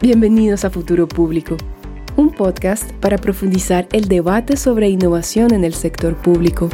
[0.00, 1.56] Bienvenidos a Futuro Público,
[2.14, 6.68] un podcast para profundizar el debate sobre innovación en el sector público.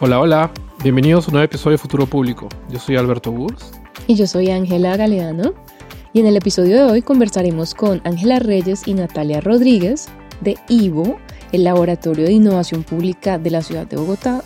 [0.00, 0.50] Hola, hola,
[0.82, 2.48] bienvenidos a un nuevo episodio de Futuro Público.
[2.70, 3.72] Yo soy Alberto Burs.
[4.06, 5.52] Y yo soy Ángela Galeano.
[6.14, 10.08] Y en el episodio de hoy conversaremos con Ángela Reyes y Natalia Rodríguez
[10.40, 11.18] de IVO,
[11.52, 14.42] el Laboratorio de Innovación Pública de la Ciudad de Bogotá,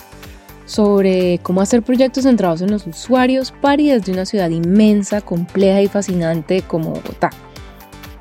[0.66, 5.88] sobre cómo hacer proyectos centrados en los usuarios para desde una ciudad inmensa, compleja y
[5.88, 7.30] fascinante como Bogotá,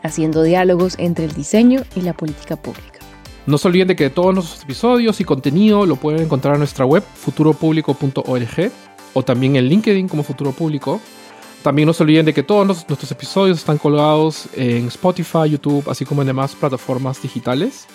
[0.02, 3.00] haciendo diálogos entre el diseño y la política pública.
[3.46, 6.86] No se olviden de que todos nuestros episodios y contenido lo pueden encontrar en nuestra
[6.86, 8.72] web futuropublico.org
[9.14, 11.02] o también en LinkedIn como Futuro Público.
[11.62, 16.06] También no se olviden de que todos nuestros episodios están colgados en Spotify, YouTube, así
[16.06, 17.86] como en demás plataformas digitales.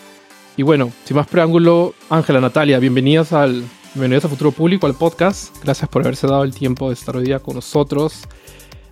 [0.57, 5.57] Y bueno, sin más preámbulo, Ángela, Natalia, bienvenidas al Bienvenidos a Futuro Público, al podcast.
[5.65, 8.25] Gracias por haberse dado el tiempo de estar hoy día con nosotros.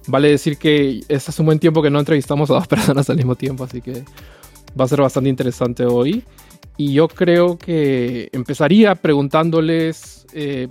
[0.06, 3.16] Vale decir que este es un buen tiempo que no entrevistamos a dos personas al
[3.16, 4.04] mismo tiempo, así que
[4.78, 6.24] va a ser bastante interesante hoy.
[6.78, 10.68] Y yo creo que empezaría preguntándoles eh,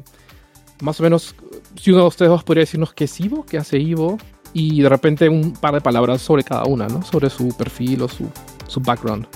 [0.81, 1.35] más o menos
[1.79, 4.17] si uno de ustedes dos podría decirnos qué es Ivo, qué hace Ivo,
[4.53, 7.03] y de repente un par de palabras sobre cada una, ¿no?
[7.03, 8.27] Sobre su perfil o su,
[8.67, 9.27] su background.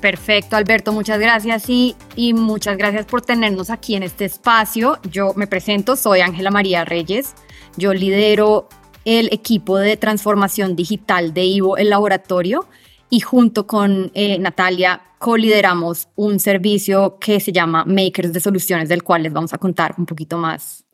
[0.00, 4.98] Perfecto, Alberto, muchas gracias y, y muchas gracias por tenernos aquí en este espacio.
[5.10, 7.34] Yo me presento, soy Ángela María Reyes,
[7.76, 8.68] yo lidero
[9.04, 12.66] el equipo de transformación digital de Ivo, el laboratorio,
[13.08, 19.02] y junto con eh, Natalia colideramos un servicio que se llama Makers de Soluciones, del
[19.02, 20.85] cual les vamos a contar un poquito más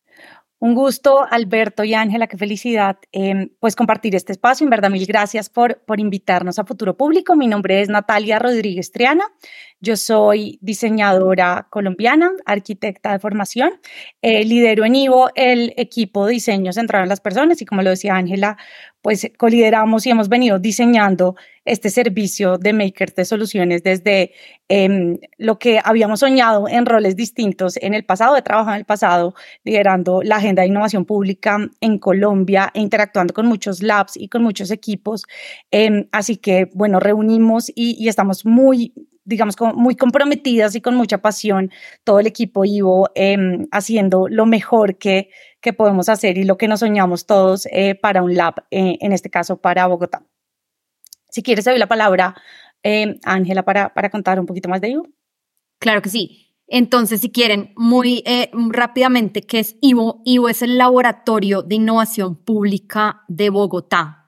[0.63, 4.63] un gusto, Alberto y Ángela, qué felicidad eh, pues compartir este espacio.
[4.63, 7.35] En verdad, mil gracias por, por invitarnos a Futuro Público.
[7.35, 9.25] Mi nombre es Natalia Rodríguez Triana.
[9.85, 13.81] Yo soy diseñadora colombiana, arquitecta de formación.
[14.23, 17.91] Eh, lidero en Ivo el equipo de diseño centrado en las personas y como lo
[17.91, 18.57] decía Ángela,
[19.03, 21.35] pues colideramos y hemos venido diseñando
[21.65, 24.31] este servicio de makers de soluciones desde
[24.69, 28.87] em, lo que habíamos soñado en roles distintos en el pasado, he trabajado en el
[28.87, 29.35] pasado
[29.65, 34.45] liderando la agenda de innovación pública en Colombia e interactuando con muchos labs y con
[34.45, 35.25] muchos equipos.
[35.73, 38.93] Em, así que, bueno, reunimos y estamos muy
[39.25, 41.71] digamos, muy comprometidas y con mucha pasión,
[42.05, 46.69] todo el equipo Ivo em, haciendo lo mejor que, que podemos hacer y lo que
[46.69, 50.25] nos soñamos todos eh, para un lab, eh, en este caso para Bogotá.
[51.31, 52.35] Si quieres, doy la palabra
[52.83, 55.07] em, Ángela para, para contar un poquito más de Ivo.
[55.79, 56.49] Claro que sí.
[56.69, 60.23] Entonces, si quieren, muy eh, rápidamente, ¿qué es Ivo?
[60.25, 64.22] Ivo es el Laboratorio de Innovación Pública de Bogotá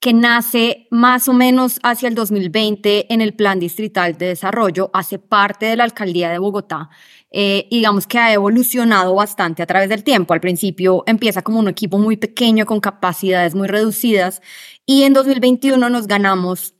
[0.00, 5.18] que nace más o menos hacia el 2020 en el Plan Distrital de Desarrollo, hace
[5.18, 6.88] parte de la Alcaldía de Bogotá.
[7.30, 10.32] Eh, digamos que ha evolucionado bastante a través del tiempo.
[10.32, 14.40] Al principio empieza como un equipo muy pequeño con capacidades muy reducidas
[14.86, 16.74] y en 2021 nos ganamos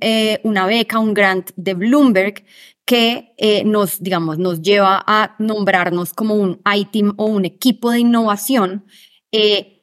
[0.00, 2.44] eh, una beca, un grant de Bloomberg
[2.84, 8.00] que eh, nos, digamos, nos lleva a nombrarnos como un ITIM o un equipo de
[8.00, 8.84] innovación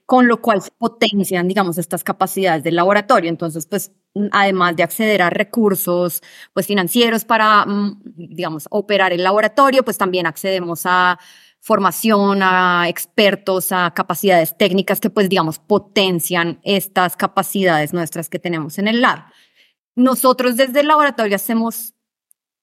[0.09, 3.30] con lo cual se potencian, digamos, estas capacidades del laboratorio.
[3.30, 3.92] Entonces, pues,
[4.31, 10.25] además de acceder a recursos, pues, financieros para, mm, digamos, operar el laboratorio, pues también
[10.25, 11.19] accedemos a
[11.59, 18.80] formación, a expertos, a capacidades técnicas que, pues, digamos, potencian estas capacidades nuestras que tenemos
[18.80, 19.25] en el lab.
[19.96, 21.94] Nosotros desde el laboratorio hacemos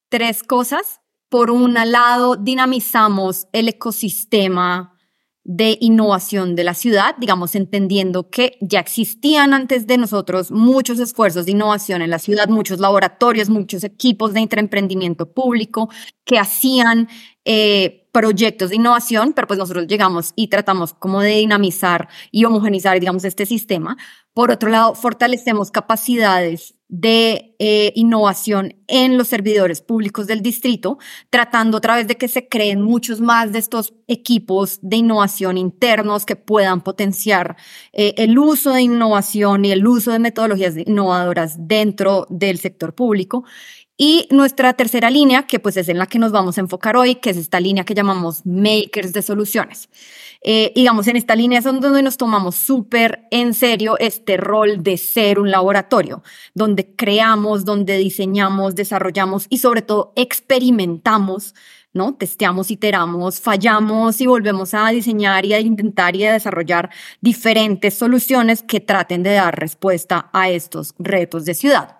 [0.09, 0.99] tres cosas.
[1.29, 4.96] Por un lado, dinamizamos el ecosistema
[5.49, 11.45] de innovación de la ciudad, digamos, entendiendo que ya existían antes de nosotros muchos esfuerzos
[11.45, 15.89] de innovación en la ciudad, muchos laboratorios, muchos equipos de intraemprendimiento público
[16.25, 17.07] que hacían
[17.45, 22.99] eh, proyectos de innovación, pero pues nosotros llegamos y tratamos como de dinamizar y homogenizar,
[22.99, 23.95] digamos, este sistema.
[24.33, 30.97] Por otro lado, fortalecemos capacidades de eh, innovación en los servidores públicos del distrito,
[31.29, 36.25] tratando a través de que se creen muchos más de estos equipos de innovación internos
[36.25, 37.55] que puedan potenciar
[37.93, 43.43] eh, el uso de innovación y el uso de metodologías innovadoras dentro del sector público.
[43.97, 47.15] Y nuestra tercera línea, que pues es en la que nos vamos a enfocar hoy,
[47.15, 49.89] que es esta línea que llamamos makers de soluciones.
[50.41, 54.97] Eh, digamos, en esta línea es donde nos tomamos súper en serio este rol de
[54.97, 56.21] ser un laboratorio,
[56.53, 61.55] donde creamos, donde diseñamos, desarrollamos y sobre todo experimentamos
[61.93, 62.13] ¿no?
[62.13, 66.91] Testeamos, iteramos, fallamos y volvemos a diseñar y a intentar y a desarrollar
[67.21, 71.97] diferentes soluciones que traten de dar respuesta a estos retos de ciudad.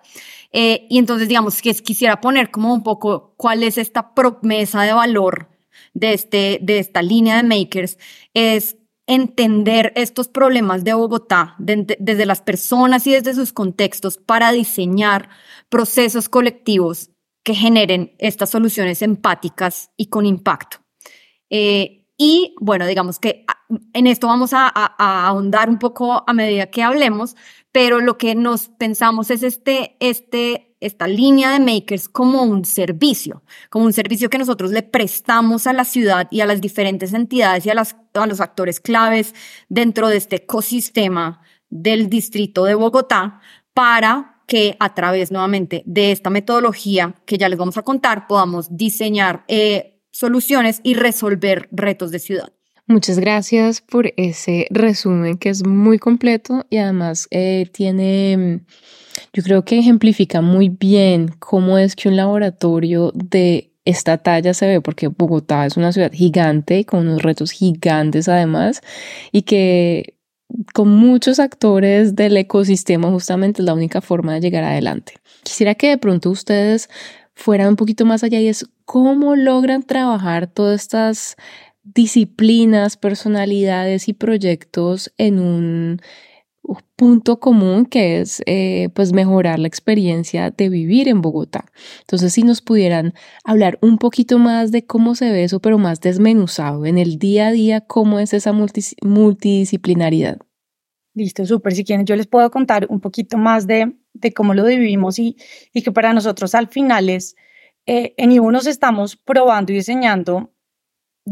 [0.52, 4.92] Eh, y entonces, digamos, que quisiera poner como un poco cuál es esta promesa de
[4.92, 5.50] valor
[5.94, 7.98] de, este, de esta línea de makers
[8.34, 15.30] es entender estos problemas de Bogotá desde las personas y desde sus contextos para diseñar
[15.70, 17.10] procesos colectivos
[17.42, 20.78] que generen estas soluciones empáticas y con impacto.
[21.48, 23.56] Eh, y bueno, digamos que ah,
[23.94, 27.36] en esto vamos a, ahondar un poco a medida que hablemos,
[27.72, 33.42] pero lo que nos pensamos es este, este, esta línea de makers como un servicio,
[33.70, 37.66] como un servicio que nosotros le prestamos a la ciudad y a las diferentes entidades
[37.66, 39.34] y a, las, a los actores claves
[39.68, 43.40] dentro de este ecosistema del distrito de Bogotá
[43.74, 48.74] para que a través nuevamente de esta metodología que ya les vamos a contar podamos
[48.74, 52.57] diseñar eh, soluciones y resolver retos de ciudad.
[52.90, 58.66] Muchas gracias por ese resumen que es muy completo y además eh, tiene, mm,
[59.34, 64.66] yo creo que ejemplifica muy bien cómo es que un laboratorio de esta talla se
[64.66, 68.80] ve, porque Bogotá es una ciudad gigante con unos retos gigantes además
[69.32, 70.14] y que
[70.72, 75.12] con muchos actores del ecosistema justamente es la única forma de llegar adelante.
[75.42, 76.88] Quisiera que de pronto ustedes
[77.34, 81.36] fueran un poquito más allá y es cómo logran trabajar todas estas
[81.82, 86.00] disciplinas, personalidades y proyectos en un
[86.96, 91.64] punto común que es eh, pues mejorar la experiencia de vivir en Bogotá.
[92.00, 93.14] Entonces si nos pudieran
[93.44, 97.48] hablar un poquito más de cómo se ve eso, pero más desmenuzado en el día
[97.48, 100.38] a día, cómo es esa multidisciplinaridad.
[101.14, 101.74] Listo, súper.
[101.74, 105.36] Si quieren, yo les puedo contar un poquito más de, de cómo lo vivimos y,
[105.72, 107.34] y que para nosotros al final es,
[107.86, 110.52] eh, en IBU nos estamos probando y diseñando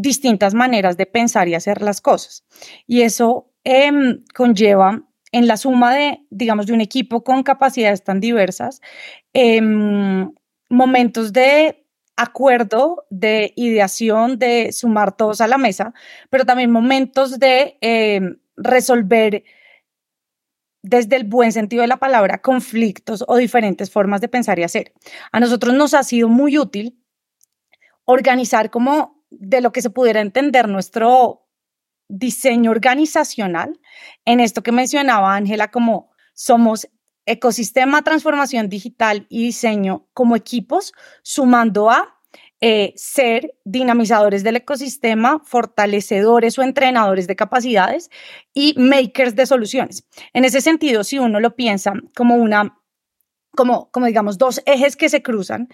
[0.00, 2.44] distintas maneras de pensar y hacer las cosas.
[2.86, 5.02] Y eso em, conlleva
[5.32, 8.80] en la suma de, digamos, de un equipo con capacidades tan diversas,
[9.32, 10.32] em,
[10.68, 11.84] momentos de
[12.16, 15.92] acuerdo, de ideación, de sumar todos a la mesa,
[16.30, 19.44] pero también momentos de em, resolver
[20.82, 24.92] desde el buen sentido de la palabra, conflictos o diferentes formas de pensar y hacer.
[25.32, 27.02] A nosotros nos ha sido muy útil
[28.04, 31.46] organizar como de lo que se pudiera entender nuestro
[32.08, 33.80] diseño organizacional
[34.24, 36.88] en esto que mencionaba Ángela como somos
[37.26, 40.92] ecosistema, transformación digital y diseño como equipos,
[41.22, 42.20] sumando a
[42.60, 48.08] eh, ser dinamizadores del ecosistema, fortalecedores o entrenadores de capacidades
[48.54, 50.06] y makers de soluciones.
[50.32, 52.78] En ese sentido, si uno lo piensa como una
[53.56, 55.68] como, como digamos, dos ejes que se cruzan,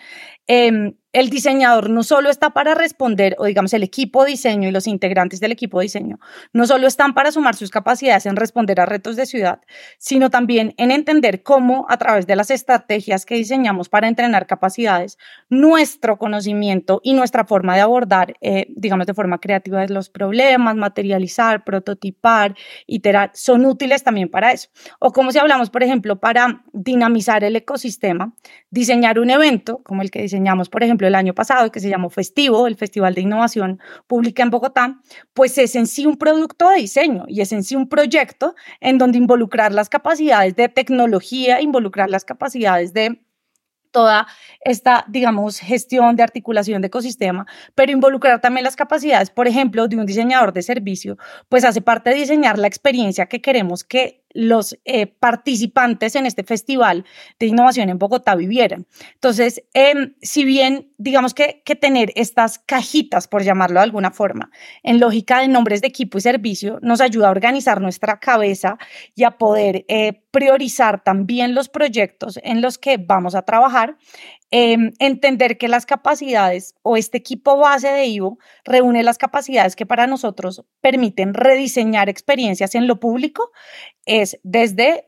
[0.47, 4.87] eh, el diseñador no solo está para responder, o digamos el equipo diseño y los
[4.87, 6.19] integrantes del equipo diseño,
[6.53, 9.61] no solo están para sumar sus capacidades en responder a retos de ciudad,
[9.99, 15.19] sino también en entender cómo a través de las estrategias que diseñamos para entrenar capacidades,
[15.51, 21.65] nuestro conocimiento y nuestra forma de abordar, eh, digamos de forma creativa, los problemas, materializar,
[21.65, 22.57] prototipar,
[22.87, 24.71] iterar, son útiles también para eso.
[24.99, 28.33] O como si hablamos, por ejemplo, para dinamizar el ecosistema,
[28.71, 32.11] diseñar un evento, como el que diseñamos, por ejemplo, el año pasado, que se llamó
[32.11, 35.01] Festivo, el Festival de Innovación Pública en Bogotá,
[35.35, 38.99] pues es en sí un producto de diseño y es en sí un proyecto en
[38.99, 43.21] donde involucrar las capacidades de tecnología, involucrar las capacidades de
[43.93, 44.27] toda
[44.65, 49.97] esta, digamos, gestión de articulación de ecosistema, pero involucrar también las capacidades, por ejemplo, de
[49.97, 54.79] un diseñador de servicio, pues hace parte de diseñar la experiencia que queremos que los
[54.85, 57.05] eh, participantes en este festival
[57.39, 58.87] de innovación en Bogotá vivieran.
[59.15, 64.51] Entonces, em, si bien digamos que, que tener estas cajitas, por llamarlo de alguna forma,
[64.83, 68.79] en lógica de nombres de equipo y servicio, nos ayuda a organizar nuestra cabeza
[69.15, 73.97] y a poder eh, priorizar también los proyectos en los que vamos a trabajar,
[74.55, 79.87] Em, entender que las capacidades o este equipo base de Ivo reúne las capacidades que
[79.87, 83.51] para nosotros permiten rediseñar experiencias en lo público,
[84.23, 85.05] es desde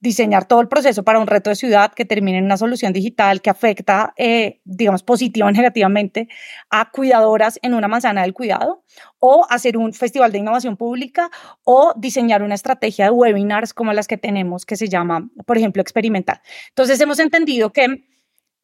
[0.00, 3.40] diseñar todo el proceso para un reto de ciudad que termine en una solución digital
[3.40, 6.28] que afecta, eh, digamos, positiva o negativamente
[6.70, 8.84] a cuidadoras en una manzana del cuidado,
[9.18, 11.30] o hacer un festival de innovación pública,
[11.64, 15.82] o diseñar una estrategia de webinars como las que tenemos, que se llama, por ejemplo,
[15.82, 16.40] experimental.
[16.68, 18.04] Entonces, hemos entendido que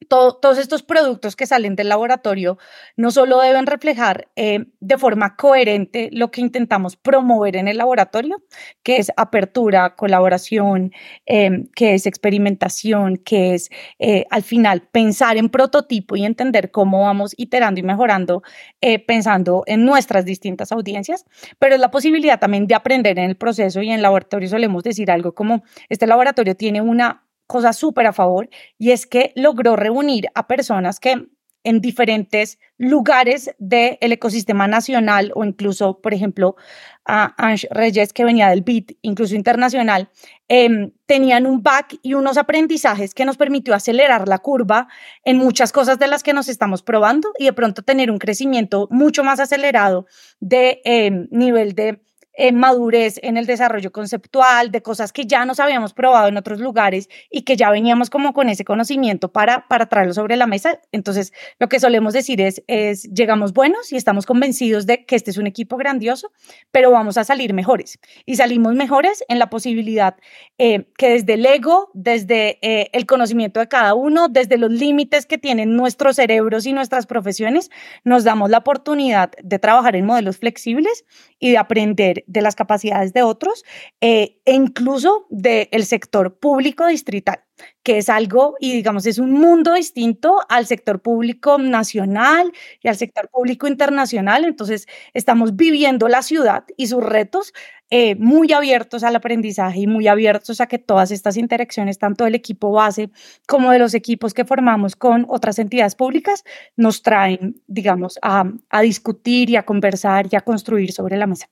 [0.09, 2.59] todos estos productos que salen del laboratorio
[2.97, 8.43] no solo deben reflejar eh, de forma coherente lo que intentamos promover en el laboratorio,
[8.83, 10.93] que es apertura, colaboración,
[11.27, 17.03] em, que es experimentación, que es eh, al final pensar en prototipo y entender cómo
[17.03, 18.43] vamos iterando y mejorando,
[18.81, 21.25] eh, pensando en nuestras distintas audiencias,
[21.59, 24.83] pero es la posibilidad también de aprender en el proceso y en el laboratorio solemos
[24.83, 29.77] decir algo como este laboratorio tiene una cosa súper a favor y es que logró
[29.77, 31.29] reunir a personas que
[31.65, 36.57] en diferentes lugares del ecosistema nacional o incluso, por ejemplo,
[37.05, 40.09] a Ange Reyes, que venía del BIT, incluso internacional,
[40.49, 44.89] em, tenían un back y unos aprendizajes que nos permitió acelerar la curva
[45.25, 48.89] en muchas cosas de las que nos estamos probando y de pronto tener un crecimiento
[48.91, 50.07] mucho más acelerado
[50.41, 52.01] de em, nivel de
[52.35, 56.61] en madurez en el desarrollo conceptual, de cosas que ya nos habíamos probado en otros
[56.61, 60.81] lugares y que ya veníamos como con ese conocimiento para, para traerlo sobre la mesa.
[60.93, 65.31] Entonces, lo que solemos decir es, es, llegamos buenos y estamos convencidos de que este
[65.31, 66.33] es un equipo grandioso,
[66.71, 67.99] pero vamos a salir mejores.
[68.27, 70.17] Y salimos mejores en la posibilidad
[70.59, 75.27] eh, que desde el ego, desde eh, el conocimiento de cada uno, desde los límites
[75.27, 77.71] que tienen nuestros cerebros y nuestras profesiones,
[78.05, 81.05] nos damos la oportunidad de trabajar en modelos flexibles
[81.39, 83.65] y de aprender de las capacidades de otros
[84.01, 87.41] eh, e incluso del sector público distrital,
[87.83, 92.53] que es algo, y digamos, es un mundo distinto al sector público nacional
[92.83, 94.45] y al sector público internacional.
[94.45, 97.53] Entonces, estamos viviendo la ciudad y sus retos
[97.95, 102.35] eh, muy abiertos al aprendizaje y muy abiertos a que todas estas interacciones, tanto del
[102.35, 103.11] equipo base
[103.47, 106.43] como de los equipos que formamos con otras entidades públicas,
[106.75, 111.51] nos traen, digamos, a, a discutir y a conversar y a construir sobre la mesa.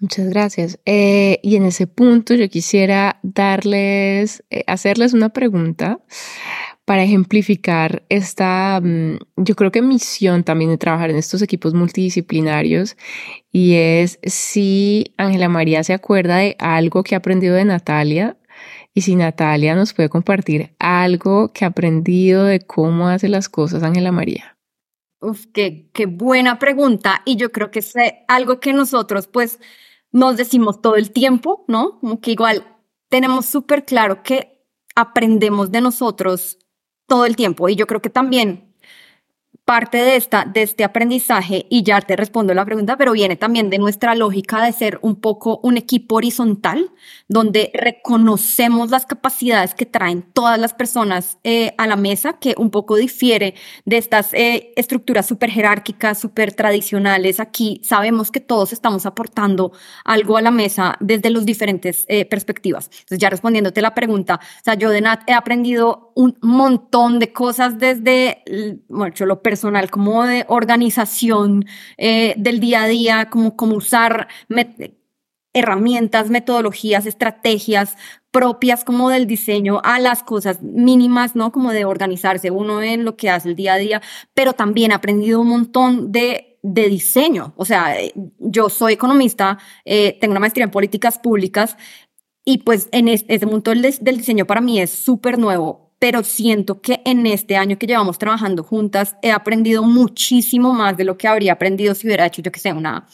[0.00, 0.80] Muchas gracias.
[0.86, 6.00] Eh, y en ese punto yo quisiera darles, eh, hacerles una pregunta
[6.86, 12.96] para ejemplificar esta, mm, yo creo que misión también de trabajar en estos equipos multidisciplinarios
[13.52, 18.38] y es si Ángela María se acuerda de algo que ha aprendido de Natalia
[18.94, 23.82] y si Natalia nos puede compartir algo que ha aprendido de cómo hace las cosas
[23.82, 24.56] Ángela María.
[25.20, 27.92] Uf, qué, qué buena pregunta y yo creo que es
[28.28, 29.60] algo que nosotros pues
[30.12, 31.98] nos decimos todo el tiempo, ¿no?
[32.00, 32.64] Como que igual
[33.08, 36.58] tenemos súper claro que aprendemos de nosotros
[37.06, 38.69] todo el tiempo y yo creo que también
[39.70, 43.70] parte de, esta, de este aprendizaje, y ya te respondo la pregunta, pero viene también
[43.70, 46.90] de nuestra lógica de ser un poco un equipo horizontal,
[47.28, 52.70] donde reconocemos las capacidades que traen todas las personas eh, a la mesa, que un
[52.70, 57.38] poco difiere de estas eh, estructuras súper jerárquicas, súper tradicionales.
[57.38, 59.70] Aquí sabemos que todos estamos aportando
[60.04, 62.86] algo a la mesa desde las diferentes eh, perspectivas.
[62.86, 67.32] Entonces, ya respondiéndote la pregunta, o sea, yo de Nat he aprendido un montón de
[67.32, 68.42] cosas desde,
[68.88, 71.64] bueno, yo lo personal, como de organización
[71.96, 74.28] eh, del día a día, como, como usar
[75.54, 77.96] herramientas, metodologías, estrategias
[78.30, 81.52] propias como del diseño a las cosas mínimas, ¿no?
[81.52, 84.02] Como de organizarse uno en lo que hace el día a día,
[84.34, 87.54] pero también he aprendido un montón de, de diseño.
[87.56, 87.96] O sea,
[88.38, 91.78] yo soy economista, eh, tengo una maestría en políticas públicas
[92.44, 96.80] y pues en este, mundo del, del diseño para mí es súper nuevo pero siento
[96.80, 101.28] que en este año que llevamos trabajando juntas he aprendido muchísimo más de lo que
[101.28, 103.06] habría aprendido si hubiera hecho, yo que sé, una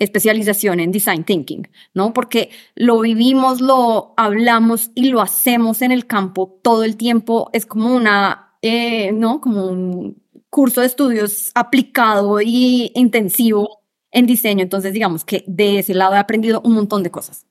[0.00, 2.12] especialización en design thinking, ¿no?
[2.12, 7.50] Porque lo vivimos, lo hablamos y lo hacemos en el campo todo el tiempo.
[7.52, 9.40] Es como una, eh, ¿no?
[9.40, 14.62] Como un curso de estudios aplicado y intensivo en diseño.
[14.64, 17.46] Entonces, digamos que de ese lado he aprendido un montón de cosas.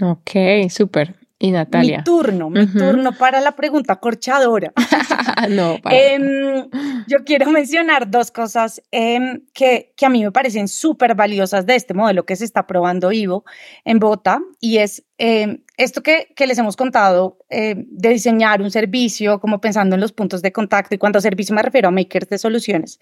[0.00, 1.25] Ok, súper.
[1.38, 1.98] Y Natalia.
[1.98, 4.72] Mi turno, mi turno para la pregunta corchadora.
[5.50, 6.66] no, em,
[7.06, 11.76] yo quiero mencionar dos cosas em, que, que a mí me parecen súper valiosas de
[11.76, 13.44] este modelo que se está probando Ivo
[13.84, 19.40] en Bota y es em, esto que, que, les hemos contado de diseñar un servicio
[19.40, 22.38] como pensando en los puntos de contacto y cuando servicio me refiero a makers de
[22.38, 22.98] soluciones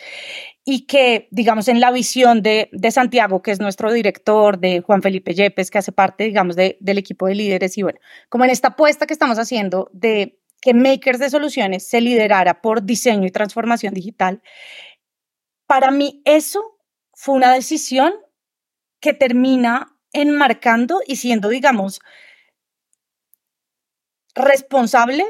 [0.65, 5.03] y que digamos en la visión de, de Santiago que es nuestro director, de Juan
[5.03, 8.51] Felipe Yepes que hace parte digamos de, del equipo de líderes y bueno, como en
[8.51, 13.31] esta apuesta que estamos haciendo de que Makers de Soluciones se liderara por diseño y
[13.31, 14.41] transformación digital,
[15.67, 16.79] para mí eso
[17.13, 18.15] fue una decisión
[19.01, 22.01] que termina enmarcando y siendo, digamos,
[24.35, 25.27] responsable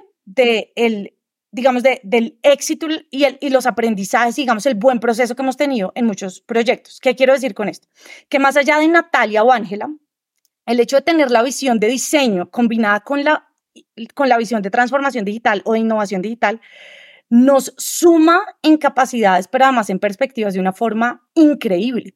[1.55, 5.93] digamos, de, del éxito y, y los aprendizajes, digamos, el buen proceso que hemos tenido
[5.95, 6.99] en muchos proyectos.
[7.01, 7.89] ¿Qué quiero decir con esto?
[8.29, 9.89] Que más allá de Natalia o Ángela,
[10.67, 13.49] el hecho de tener la visión de diseño combinada con la,
[14.15, 16.61] con la visión de transformación digital o de innovación digital
[17.31, 22.15] nos suma en capacidades, pero además en perspectivas de una forma increíble.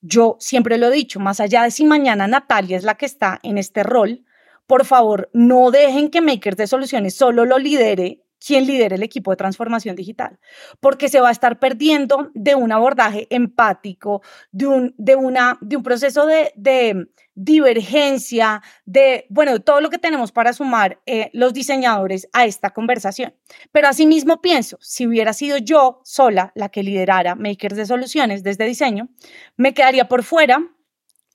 [0.00, 3.40] Yo siempre lo he dicho, más allá de si mañana Natalia es la que está
[3.42, 4.24] en este rol,
[4.66, 9.32] por favor, no dejen que Makers de Soluciones solo lo lidere quien lidera el equipo
[9.32, 10.38] de transformación digital,
[10.78, 15.76] porque se va a estar perdiendo de un abordaje empático, de un, de una, de
[15.76, 22.28] un proceso de divergencia, de, bueno, todo lo que tenemos para sumar eh, los diseñadores
[22.32, 23.32] a esta conversación.
[23.70, 28.64] Pero asimismo pienso, si hubiera sido yo sola la que liderara Makers de Soluciones desde
[28.64, 29.08] diseño,
[29.56, 30.58] me quedaría por fuera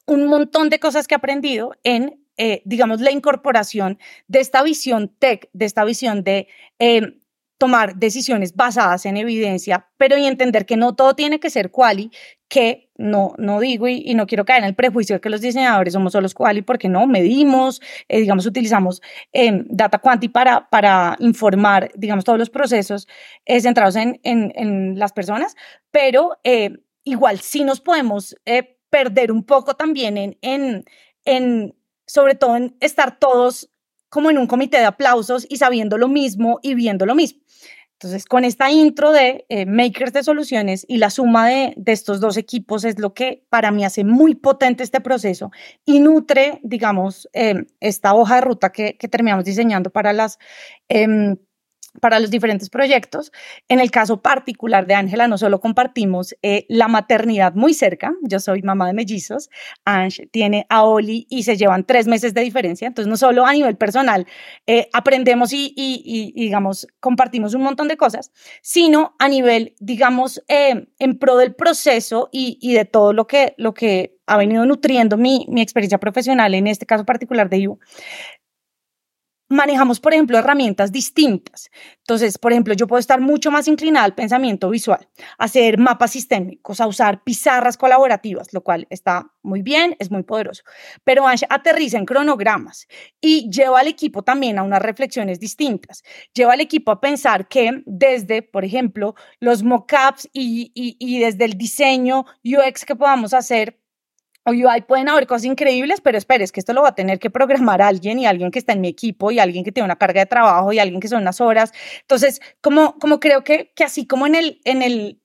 [0.05, 5.15] un montón de cosas que he aprendido en eh, digamos, la incorporación de esta visión
[5.19, 6.48] tech, de esta visión de
[6.79, 7.19] eh,
[7.57, 12.12] tomar decisiones basadas en evidencia, pero y entender que no todo tiene que ser quali,
[12.50, 15.93] que no, no digo y, no quiero caer en el prejuicio de que los diseñadores
[15.93, 19.01] somos solo quali, porque no, medimos, eh, digamos, utilizamos
[19.65, 23.07] data quanti para, para informar, digamos, todos los procesos
[23.45, 25.55] centrados en, en, en, las personas,
[25.91, 26.39] pero
[27.03, 28.36] igual sí nos podemos
[28.93, 30.86] perder un poco también en, en,
[31.25, 33.73] en sobre todo en estar todos
[34.13, 37.41] como en un comité de aplausos y sabiendo lo mismo y viendo lo mismo.
[37.93, 42.20] Entonces, con esta intro de eh, makers de soluciones y la suma de, de, estos
[42.20, 45.51] dos equipos es lo que para mí hace muy potente este proceso
[45.84, 50.38] y nutre, digamos, eh, esta hoja de ruta que, que terminamos diseñando para las
[50.89, 51.38] em,
[52.01, 53.31] para los diferentes proyectos.
[53.67, 58.39] En el caso particular de Ángela, no solo compartimos eh, la maternidad muy cerca, yo
[58.39, 59.50] soy mamá de mellizos,
[59.85, 63.53] Ángel tiene a Oli y se llevan tres meses de diferencia, entonces no solo a
[63.53, 64.25] nivel personal
[64.67, 68.31] eh, aprendemos y, y, digamos, compartimos un montón de cosas,
[68.62, 73.53] sino a nivel, digamos, eh, en pro del proceso y, y, de todo lo que,
[73.57, 77.79] lo que ha venido nutriendo mi, mi experiencia profesional, en este caso particular de You,
[79.53, 81.69] manejamos, por ejemplo, herramientas distintas.
[82.00, 85.07] Entonces, por ejemplo, yo puedo estar mucho más inclinada al pensamiento visual,
[85.38, 90.63] hacer mapas sistémicos, a usar pizarras colaborativas, lo cual está muy bien, es muy poderoso.
[91.03, 92.88] Pero aterriza en cronogramas
[93.22, 96.03] y lleva al equipo también a unas reflexiones distintas.
[96.33, 101.45] Lleva al equipo a pensar que desde, por ejemplo, los mockups y, y, y desde
[101.45, 103.82] el diseño UX que podamos hacer
[104.51, 107.81] UI pueden haber cosas increíbles, pero esperes que esto lo va a tener que programar
[107.81, 110.25] alguien y alguien que está en mi equipo y alguien que tiene una carga de
[110.25, 111.71] trabajo y alguien que son unas horas.
[112.01, 115.23] Entonces, como, como creo que, que así como en el, en el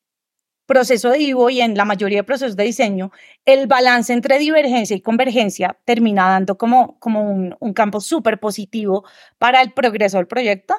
[0.68, 3.10] proceso de Ivo y en la mayoría de procesos de diseño,
[3.46, 9.04] el balance entre divergencia y convergencia termina dando como, como un, un campo súper positivo
[9.38, 10.74] para el progreso del proyecto.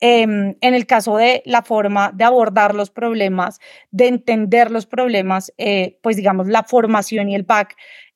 [0.00, 3.58] Em, en el caso de la forma de abordar los problemas,
[3.90, 7.74] de entender los problemas, eh, pues digamos la formación y el back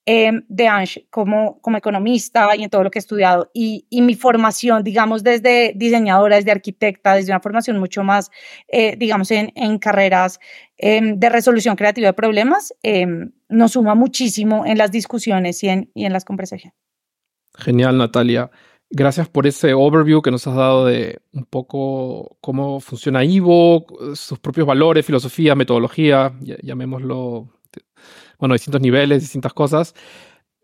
[0.09, 4.03] Em, de Ange como, como economista y en todo lo que he estudiado y, y,
[4.03, 8.31] mi formación, digamos, desde diseñadora, desde arquitecta, desde una formación mucho más,
[8.69, 10.39] eh, digamos, en, en carreras
[10.77, 15.91] em, de resolución creativa de problemas, em, nos suma muchísimo en las discusiones y en,
[15.93, 16.79] y en las conversaciones.
[17.57, 18.49] Genial, Natalia.
[18.89, 24.39] Gracias por ese overview que nos has dado de un poco cómo funciona Ivo, sus
[24.39, 27.56] propios valores, filosofía, metodología, llamémoslo
[28.39, 29.95] bueno, distintos niveles, distintas cosas.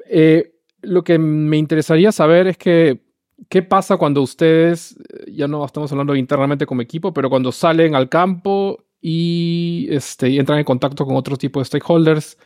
[0.08, 3.00] Eh, lo que me interesaría saber es que,
[3.48, 7.94] ¿qué pasa cuando ustedes, eh, ya no estamos hablando internamente como equipo, pero cuando salen
[7.94, 12.36] al campo y, este, entran en contacto con otro tipo de stakeholders?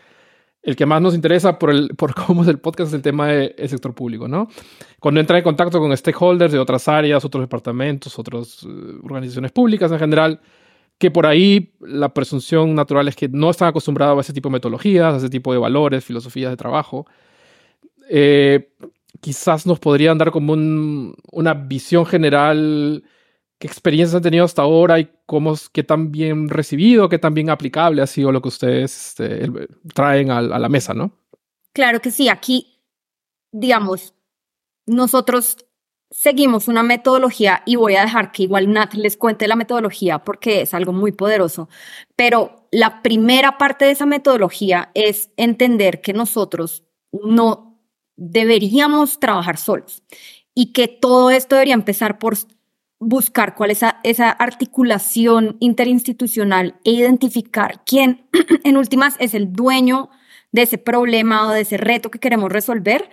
[0.63, 3.29] El que más nos interesa por, el, por cómo es el podcast es el tema
[3.29, 4.49] del sector público, ¿no?
[5.01, 9.91] Cuando entran en contacto con stakeholders de otras áreas, otros departamentos, otras eh, organizaciones públicas
[9.93, 10.41] en general,
[10.99, 14.55] que por ahí la presunción natural es que no están acostumbrados a ese tipo de
[14.55, 17.07] metodologías, a ese tipo de valores, filosofías de trabajo.
[18.09, 18.73] Eh,
[19.21, 23.05] quizás nos podrían dar como una visión general,
[23.59, 27.51] qué experiencias han tenido hasta ahora y cómo, qué tan bien recibido, qué tan bien
[27.51, 29.51] aplicable ha sido lo que ustedes este,
[29.95, 31.13] traen a, a la mesa, ¿no?
[31.75, 32.81] Claro que sí, aquí,
[33.53, 34.15] digamos,
[34.87, 35.59] nosotros
[36.11, 40.63] seguimos una metodología y voy a dejar que igual Nat les cuente la metodología porque
[40.63, 41.69] es algo muy poderoso,
[42.15, 47.81] pero la primera parte de esa metodología es entender que nosotros no
[48.17, 50.03] deberíamos trabajar solos
[50.55, 52.37] y que todo esto debería empezar por
[52.99, 58.27] buscar cuál es esa, esa articulación interinstitucional e identificar quién
[58.65, 60.09] en últimas es el dueño
[60.53, 63.11] de ese problema o de ese reto que queremos resolver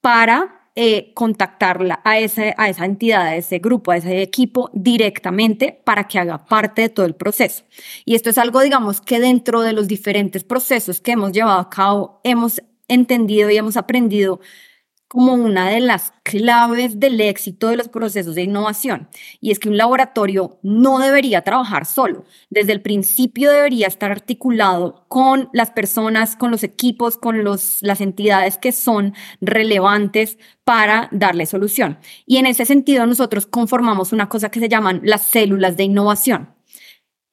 [0.00, 6.04] para eh, contactarla a, a esa entidad, a ese grupo, a ese equipo directamente para
[6.04, 7.64] que haga parte de todo el proceso.
[8.04, 11.68] Y esto es algo, digamos, que dentro de los diferentes procesos que hemos llevado a
[11.68, 14.40] cabo, hemos entendido y hemos aprendido
[15.12, 19.10] como una de las claves del éxito de los procesos de innovación.
[19.42, 22.24] Y es que un laboratorio no debería trabajar solo.
[22.48, 28.00] Desde el principio debería estar articulado con las personas, con los equipos, con los, las
[28.00, 31.98] entidades que son relevantes para darle solución.
[32.24, 36.48] Y en ese sentido nosotros conformamos una cosa que se llaman las células de innovación.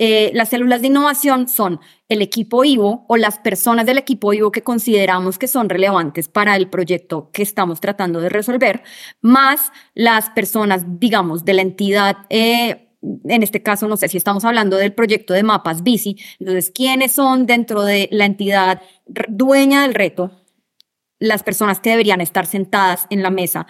[0.01, 4.49] Eh, las células de innovación son el equipo IVO o las personas del equipo IVO
[4.49, 8.81] que consideramos que son relevantes para el proyecto que estamos tratando de resolver,
[9.21, 12.15] más las personas, digamos, de la entidad.
[12.29, 16.71] Eh, en este caso, no sé si estamos hablando del proyecto de mapas bici, entonces,
[16.73, 18.81] ¿quiénes son dentro de la entidad
[19.27, 20.31] dueña del reto?
[21.19, 23.67] Las personas que deberían estar sentadas en la mesa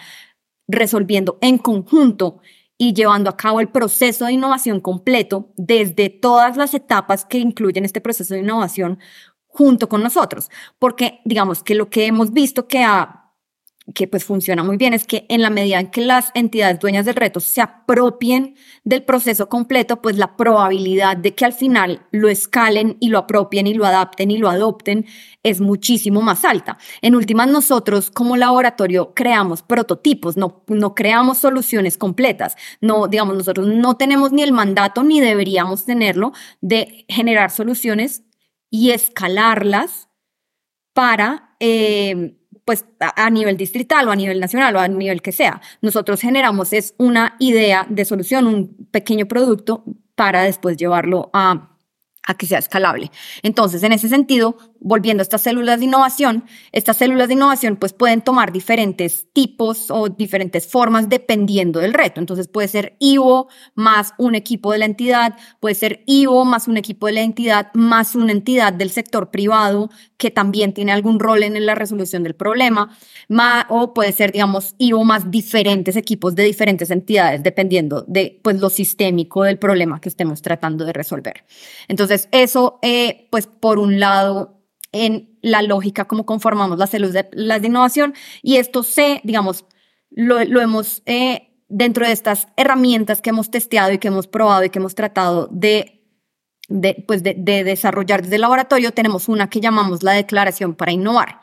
[0.68, 2.40] resolviendo en conjunto
[2.82, 7.84] y llevando a cabo el proceso de innovación completo desde todas las etapas que incluyen
[7.84, 8.98] este proceso de innovación
[9.48, 10.48] junto con nosotros.
[10.78, 13.19] Porque digamos que lo que hemos visto que ha
[13.94, 17.06] que pues funciona muy bien es que en la medida en que las entidades dueñas
[17.06, 22.28] del reto se apropien del proceso completo, pues la probabilidad de que al final lo
[22.28, 25.06] escalen y lo apropien y lo adapten y lo adopten
[25.42, 26.78] es muchísimo más alta.
[27.00, 32.56] En últimas, nosotros como laboratorio creamos prototipos, no, no creamos soluciones completas.
[32.80, 38.22] No, digamos, nosotros no tenemos ni el mandato ni deberíamos tenerlo de generar soluciones
[38.70, 40.08] y escalarlas
[40.92, 41.56] para...
[41.60, 42.36] Eh,
[42.70, 45.60] pues a nivel distrital o a nivel nacional o a nivel que sea.
[45.82, 49.82] Nosotros generamos es una idea de solución, un pequeño producto
[50.14, 51.76] para después llevarlo a,
[52.24, 53.10] a que sea escalable.
[53.42, 57.92] Entonces, en ese sentido, volviendo a estas células de innovación, estas células de innovación pues
[57.92, 62.20] pueden tomar diferentes tipos o diferentes formas dependiendo del reto.
[62.20, 66.76] Entonces puede ser IVO más un equipo de la entidad, puede ser IVO más un
[66.76, 71.42] equipo de la entidad más una entidad del sector privado que también tiene algún rol
[71.42, 72.96] en la resolución del problema,
[73.68, 78.70] o puede ser, digamos, IVO más diferentes equipos de diferentes entidades dependiendo de pues lo
[78.70, 81.44] sistémico del problema que estemos tratando de resolver.
[81.88, 84.60] Entonces eso, eh, pues por un lado,
[84.92, 88.14] en la lógica como conformamos las células de, las de innovación.
[88.42, 89.64] Y esto se, digamos,
[90.10, 94.64] lo, lo hemos eh, dentro de estas herramientas que hemos testeado y que hemos probado
[94.64, 96.04] y que hemos tratado de,
[96.68, 100.92] de, pues de, de desarrollar desde el laboratorio, tenemos una que llamamos la declaración para
[100.92, 101.40] innovar,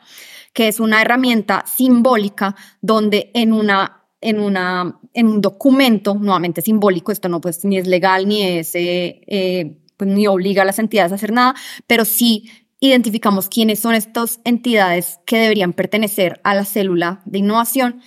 [0.52, 7.12] que es una herramienta simbólica donde en una en, una, en un documento, nuevamente simbólico,
[7.12, 10.78] esto no pues ni es legal ni es, eh, eh, pues, ni obliga a las
[10.78, 11.54] entidades a hacer nada,
[11.86, 18.00] pero sí identificamos quiénes son estas entidades que deberían pertenecer a la célula de innovación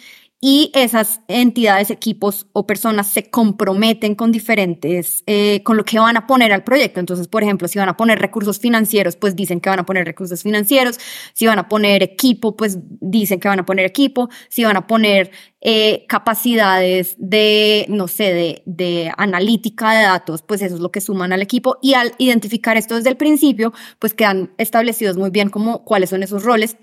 [0.43, 6.17] y esas entidades, equipos o personas se comprometen con diferentes, eh, con lo que van
[6.17, 6.99] a poner al proyecto.
[6.99, 10.03] Entonces, por ejemplo, si van a poner recursos financieros, pues dicen que van a poner
[10.03, 10.97] recursos financieros.
[11.33, 14.29] Si van a poner equipo, pues dicen que van a poner equipo.
[14.49, 15.29] Si van a poner
[15.61, 21.01] eh, capacidades de, no sé, de, de analítica de datos, pues eso es lo que
[21.01, 21.77] suman al equipo.
[21.83, 26.23] Y al identificar esto desde el principio, pues quedan establecidos muy bien como cuáles son
[26.23, 26.77] esos roles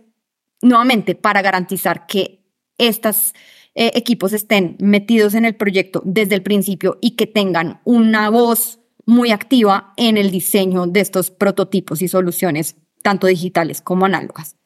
[0.63, 2.39] nuevamente para garantizar que
[2.79, 3.35] estos
[3.75, 8.81] eh, equipos estén metidos en el proyecto desde el principio y que tengan una voz
[9.05, 14.57] muy activa en el diseño de estos prototipos y soluciones, tanto digitales como análogas.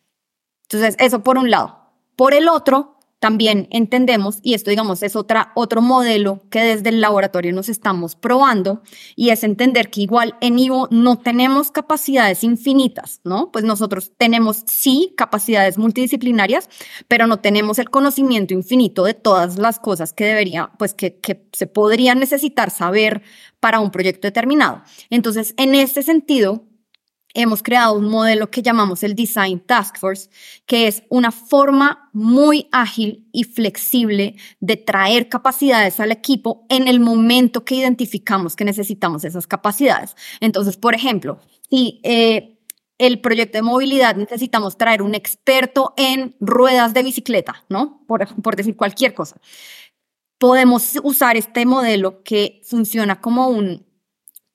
[0.63, 1.79] Entonces, eso por un lado.
[2.17, 7.01] Por el otro, también entendemos, y esto digamos es otra, otro modelo que desde el
[7.01, 8.83] laboratorio nos estamos probando,
[9.15, 13.53] y es entender que igual en Ivo no tenemos capacidades infinitas, ¿no?
[13.53, 16.69] Pues nosotros tenemos sí capacidades multidisciplinarias,
[17.07, 21.47] pero no tenemos el conocimiento infinito de todas las cosas que debería, pues que, que
[21.53, 23.23] se podrían necesitar saber
[23.61, 24.83] para un proyecto determinado.
[25.11, 26.65] Entonces, en este sentido,
[27.35, 30.31] hemos creado un modelo que llamamos el Design Task Force,
[30.67, 37.01] que es una forma muy ágil y flexible de traer capacidades al equipo en el
[37.01, 40.15] momento que identificamos que necesitamos esas capacidades.
[40.41, 41.41] Entonces, por ejemplo,
[41.71, 42.59] si eh,
[42.99, 48.05] el proyecto de movilidad necesitamos traer un experto en ruedas de bicicleta, ¿no?
[48.07, 49.41] Por, por decir cualquier cosa.
[50.39, 53.87] Podemos usar este modelo que funciona como un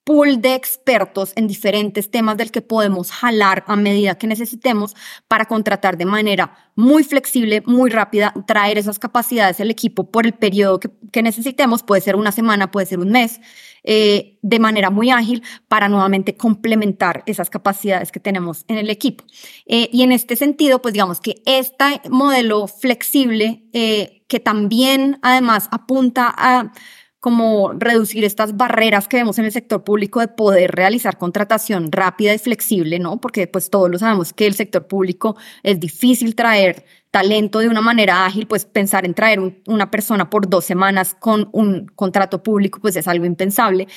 [0.07, 4.95] pool de expertos en diferentes temas del que podemos jalar a medida que necesitemos
[5.27, 10.33] para contratar de manera muy flexible, muy rápida, traer esas capacidades al equipo por el
[10.33, 13.41] periodo que, necesitemos, puede ser una semana, puede ser un mes,
[13.83, 19.25] eh, de manera muy ágil para nuevamente complementar esas capacidades que tenemos en el equipo.
[19.65, 25.67] Eh, y en este sentido, pues digamos que este modelo flexible, eh, que también además
[25.71, 26.71] apunta a
[27.19, 32.33] como reducir estas barreras que vemos en el sector público de poder realizar contratación rápida
[32.33, 33.19] y flexible, ¿no?
[33.19, 37.81] Porque pues todos lo sabemos que el sector público es difícil traer talento de una
[37.81, 42.79] manera ágil, pues pensar en traer una persona por dos semanas con un contrato público,
[42.79, 43.87] pues es algo impensable.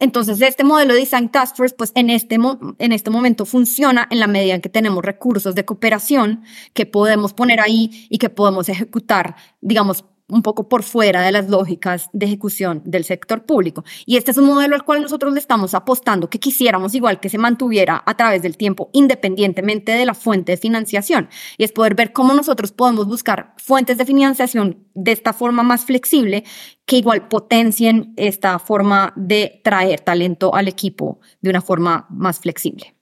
[0.00, 2.36] Entonces, este modelo de Design Task Force, pues en este,
[2.78, 7.32] en este momento funciona en la medida en que tenemos recursos de cooperación que podemos
[7.32, 12.26] poner ahí y que podemos ejecutar, digamos, un poco por fuera de las lógicas de
[12.26, 13.84] ejecución del sector público.
[14.06, 17.28] Y este es un modelo al cual nosotros le estamos apostando que quisiéramos igual que
[17.28, 21.28] se mantuviera a través del tiempo independientemente de la fuente de financiación.
[21.58, 25.84] Y es poder ver cómo nosotros podemos buscar fuentes de financiación de esta forma más
[25.84, 26.44] flexible
[26.86, 32.94] que igual potencien esta forma de traer talento al equipo de una forma más flexible.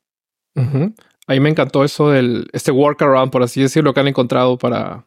[0.54, 5.06] A mí me encantó eso del este workaround, por así decirlo, que han encontrado para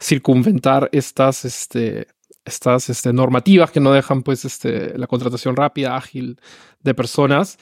[0.00, 2.08] circunventar estas, este,
[2.44, 6.40] estas este, normativas que no dejan pues, este, la contratación rápida, ágil
[6.80, 7.58] de personas.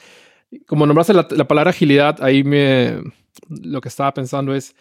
[0.67, 3.01] Como nombraste la, la palabra agilidad, ahí me,
[3.49, 4.75] lo que estaba pensando es,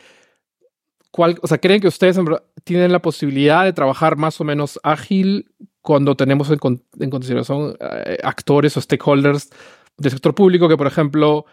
[1.10, 2.18] ¿cuál, o sea, ¿creen que ustedes
[2.64, 6.58] tienen la posibilidad de trabajar más o menos ágil cuando tenemos en,
[7.00, 9.50] en consideración eh, actores o stakeholders
[9.96, 11.46] del sector público que, por ejemplo,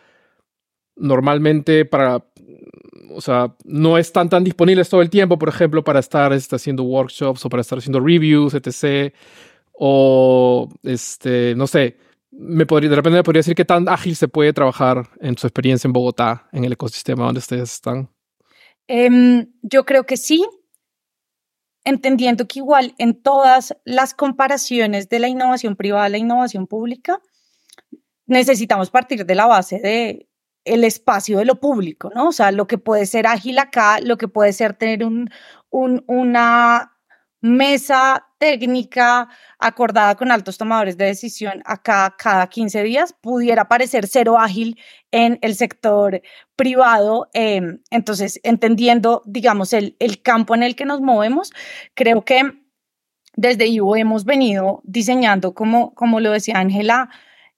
[0.95, 2.23] normalmente para
[3.11, 6.83] o sea, no están tan disponibles todo el tiempo, por ejemplo, para estar este, haciendo
[6.83, 9.13] workshops o para estar haciendo reviews, etc.
[9.73, 11.97] O, este, no sé,
[12.31, 15.47] me podría, de repente me podría decir qué tan ágil se puede trabajar en su
[15.47, 18.09] experiencia en Bogotá, en el ecosistema donde ustedes están.
[18.87, 20.45] Em, yo creo que sí,
[21.83, 27.21] entendiendo que igual en todas las comparaciones de la innovación privada a la innovación pública,
[28.27, 30.27] necesitamos partir de la base de
[30.65, 32.29] el espacio de lo público, ¿no?
[32.29, 35.29] O sea, lo que puede ser ágil acá, lo que puede ser tener un,
[35.69, 36.91] una
[37.41, 44.39] mesa técnica acordada con altos tomadores de decisión acá cada 15 días, pudiera parecer cero
[44.39, 44.79] ágil
[45.11, 46.21] en el sector
[46.55, 47.29] privado.
[47.33, 51.53] Em, entonces, entendiendo, digamos, el, el campo en el que nos movemos,
[51.93, 52.65] creo que
[53.35, 57.09] desde IVO hemos venido diseñando, como, como lo decía Ángela,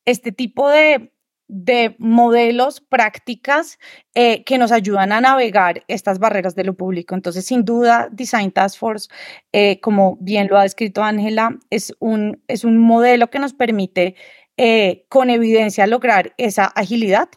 [0.05, 1.13] este tipo de
[1.47, 3.79] de modelos, prácticas
[4.15, 7.15] eh, que nos ayudan a navegar estas barreras de lo público.
[7.15, 9.07] Entonces, sin duda, Design Task Force,
[9.53, 14.15] eh, como bien lo ha descrito Ángela, es un, es un modelo que nos permite
[14.57, 17.29] eh, con evidencia lograr esa agilidad.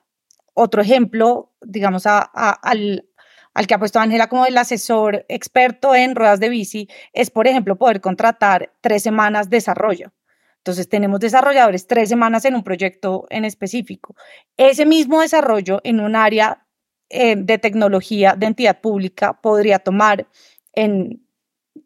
[0.54, 3.04] Otro ejemplo, digamos, al,
[3.54, 7.46] al que ha puesto Ángela como el asesor experto en ruedas de bici, es, por
[7.46, 10.12] ejemplo, poder contratar tres semanas de desarrollo.
[10.60, 14.14] Entonces tenemos desarrolladores tres semanas en un proyecto en específico.
[14.56, 16.66] Ese mismo desarrollo en un área
[17.08, 20.28] eh, de tecnología de entidad pública podría tomar
[20.74, 21.26] en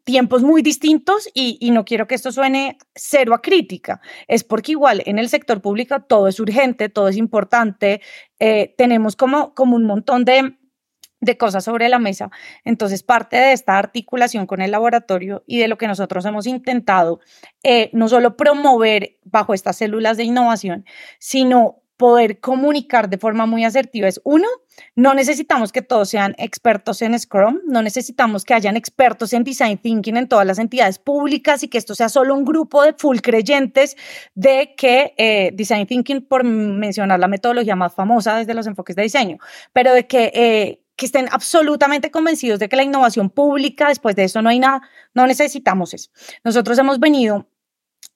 [0.03, 5.01] tiempos muy distintos y, no quiero que esto suene cero a crítica, es porque igual
[5.05, 8.01] en el sector público todo es urgente, todo es importante,
[8.39, 10.57] eh, tenemos como, como un montón de
[11.25, 12.29] de cosas sobre la mesa.
[12.63, 17.19] Entonces, parte de esta articulación con el laboratorio y de lo que nosotros hemos intentado,
[17.63, 20.85] eh, no solo promover bajo estas células de innovación,
[21.19, 24.47] sino poder comunicar de forma muy asertiva es, uno,
[24.95, 29.77] no necesitamos que todos sean expertos en Scrum, no necesitamos que hayan expertos en Design
[29.77, 33.19] Thinking en todas las entidades públicas y que esto sea solo un grupo de full
[33.19, 33.95] creyentes
[34.33, 39.03] de que eh, Design Thinking, por mencionar la metodología más famosa desde los enfoques de
[39.03, 39.37] diseño,
[39.73, 40.31] pero de que...
[40.33, 44.59] Eh, que estén absolutamente convencidos de que la innovación pública, después de eso no hay
[44.59, 44.81] nada,
[45.13, 46.09] no necesitamos eso.
[46.43, 47.49] Nosotros hemos venido,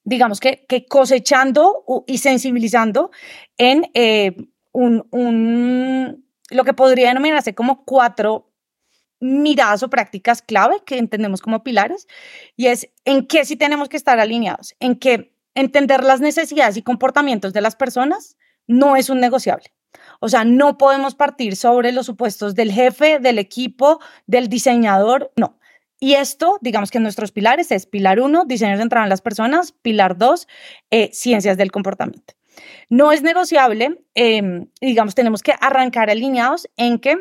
[0.04, 3.12] digamos que, cosechando y sensibilizando
[3.58, 4.36] en eh,
[4.72, 8.50] un, un, lo que podría denominarse como cuatro
[9.20, 12.08] miradas o prácticas clave que entendemos como pilares,
[12.56, 16.84] y es en qué sí tenemos que estar alineados, en que entender las necesidades y
[16.84, 18.38] comportamientos de las personas
[18.68, 19.74] no es un negociable.
[20.19, 25.58] O sea, no podemos partir sobre los supuestos del jefe, del equipo, del diseñador, no.
[25.99, 30.17] Y esto, digamos que nuestros pilares es pilar uno, diseño centrado en las personas, pilar
[30.17, 30.47] dos,
[30.91, 32.36] eh, ciencias del comportamiento.
[32.89, 37.17] No es negociable, eh, digamos, tenemos que arrancar alineados en que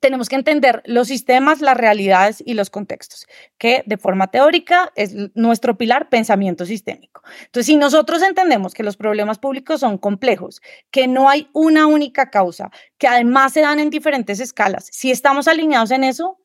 [0.00, 3.26] tenemos que entender los sistemas, las realidades y los contextos,
[3.58, 7.22] que de forma teórica es nuestro pilar pensamiento sistémico.
[7.46, 12.30] Entonces, si nosotros entendemos que los problemas públicos son complejos, que no hay una única
[12.30, 16.38] causa, que además se dan en diferentes escalas, si estamos alineados en eso,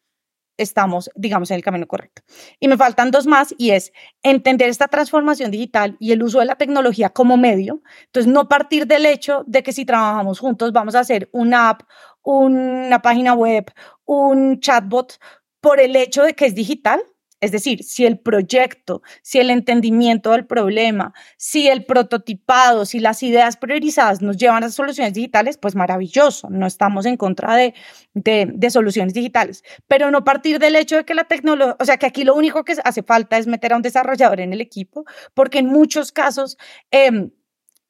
[0.57, 2.21] estamos, digamos, en el camino correcto.
[2.59, 3.91] Y me faltan dos más y es
[4.23, 7.81] entender esta transformación digital y el uso de la tecnología como medio.
[8.05, 11.81] Entonces, no partir del hecho de que si trabajamos juntos vamos a hacer una app,
[12.23, 13.71] una página web,
[14.05, 15.19] un chatbot
[15.61, 17.01] por el hecho de que es digital,
[17.43, 23.23] Es decir, si el proyecto, si el entendimiento del problema, si el prototipado, si las
[23.23, 27.73] ideas priorizadas nos llevan a soluciones digitales, pues maravilloso, no estamos en contra de,
[28.13, 32.05] de, soluciones digitales, pero no partir del hecho de que la tecnología, o sea, que
[32.05, 35.59] aquí lo único que hace falta es meter a un desarrollador en el equipo, porque
[35.59, 36.57] en muchos casos...
[36.91, 37.31] Eh,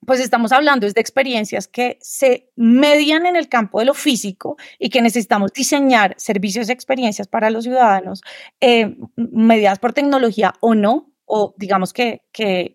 [0.06, 4.58] pues estamos hablando es de experiencias que se median en el campo de lo físico
[4.80, 8.22] y que necesitamos diseñar servicios y experiencias para los ciudadanos
[8.60, 12.24] eh, mediadas por tecnología o no, o digamos que,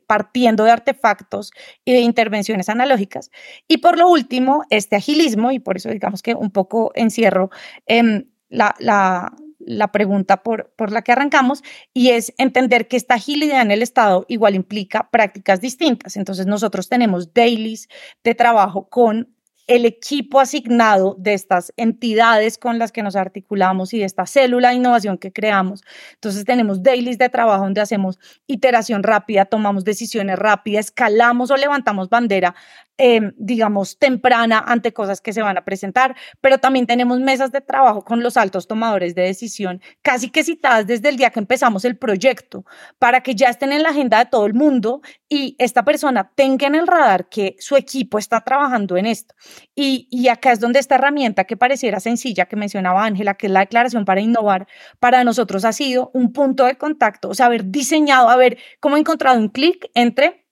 [0.07, 1.51] partiendo de artefactos
[1.85, 3.31] y de intervenciones analógicas.
[3.69, 7.51] Y por lo último, este agilismo, y por eso digamos que un poco encierro
[7.87, 9.37] en la, la,
[9.67, 13.83] la pregunta por, por la que arrancamos y es entender que esta agilidad en el
[13.83, 16.17] Estado igual implica prácticas distintas.
[16.17, 17.89] Entonces nosotros tenemos dailies
[18.25, 19.36] de trabajo con
[19.67, 24.71] el equipo asignado de estas entidades con las que nos articulamos y de esta célula
[24.71, 25.83] de innovación que creamos.
[26.15, 32.09] Entonces tenemos dailies de trabajo donde hacemos iteración rápida, tomamos decisiones rápidas, escalamos o levantamos
[32.09, 32.55] bandera
[32.99, 37.61] Em, digamos, temprana ante cosas que se van a presentar, pero también tenemos mesas de
[37.61, 41.85] trabajo con los altos tomadores de decisión, casi que citadas desde el día que empezamos
[41.85, 42.65] el proyecto,
[42.99, 46.69] para que ya estén en la agenda de todo el mundo y esta persona tenga
[46.69, 49.35] en el radar que su equipo está trabajando en esto.
[49.75, 53.53] Y, y acá es donde esta herramienta que pareciera sencilla, que mencionaba Ángela, que es
[53.53, 54.66] la declaración para innovar,
[55.01, 59.38] para nosotros ha sido un punto de contacto, o sea, haber diseñado, haber como encontrado
[59.38, 60.47] un clic entre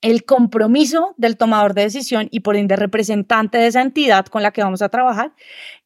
[0.00, 4.52] el compromiso del tomador de decisión y por ende representante de esa entidad con la
[4.52, 5.32] que vamos a trabajar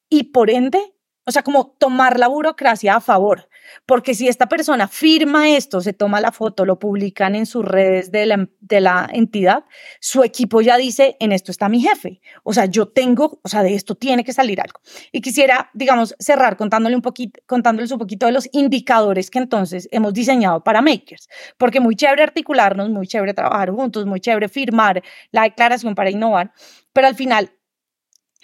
[0.09, 0.79] y por ende,
[1.25, 3.49] o sea, como tomar la burocracia a favor.
[3.87, 8.11] Porque si esta persona firma esto, se toma la foto, lo publican en sus redes
[8.11, 9.65] de la, entidad,
[10.01, 12.21] su equipo ya dice, en esto está mi jefe.
[12.43, 14.81] O sea, yo tengo, o sea, de esto tiene que salir algo.
[15.13, 19.89] Y quisiera, digamos, cerrar contándole un poquito, contándoles un poquito de los indicadores que entonces
[19.93, 21.29] hemos diseñado para Makers.
[21.59, 26.53] Porque muy chévere articularnos, muy chévere trabajar juntos, muy chévere firmar la declaración para innovar,
[26.93, 27.53] pero al final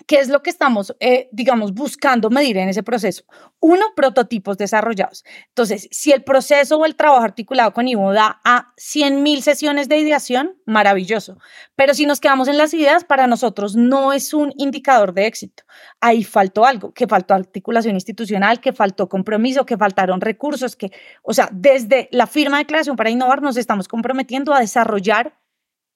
[0.07, 3.25] ¿Qué es lo que estamos, eh, digamos, buscando medir en ese proceso?
[3.61, 5.25] Uno, prototipos desarrollados.
[5.49, 9.99] Entonces, si el proceso o el trabajo articulado con Ivo da a 100.000 sesiones de
[9.99, 11.39] ideación, maravilloso.
[11.75, 15.65] Pero si nos quedamos en las ideas, para nosotros no es un indicador de éxito.
[16.01, 21.35] Ahí faltó algo, que faltó articulación institucional, que faltó compromiso, que faltaron recursos, que, o
[21.35, 25.39] sea, desde la firma de declaración para innovar nos estamos comprometiendo a desarrollar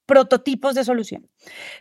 [0.06, 1.28] prototipos de solución.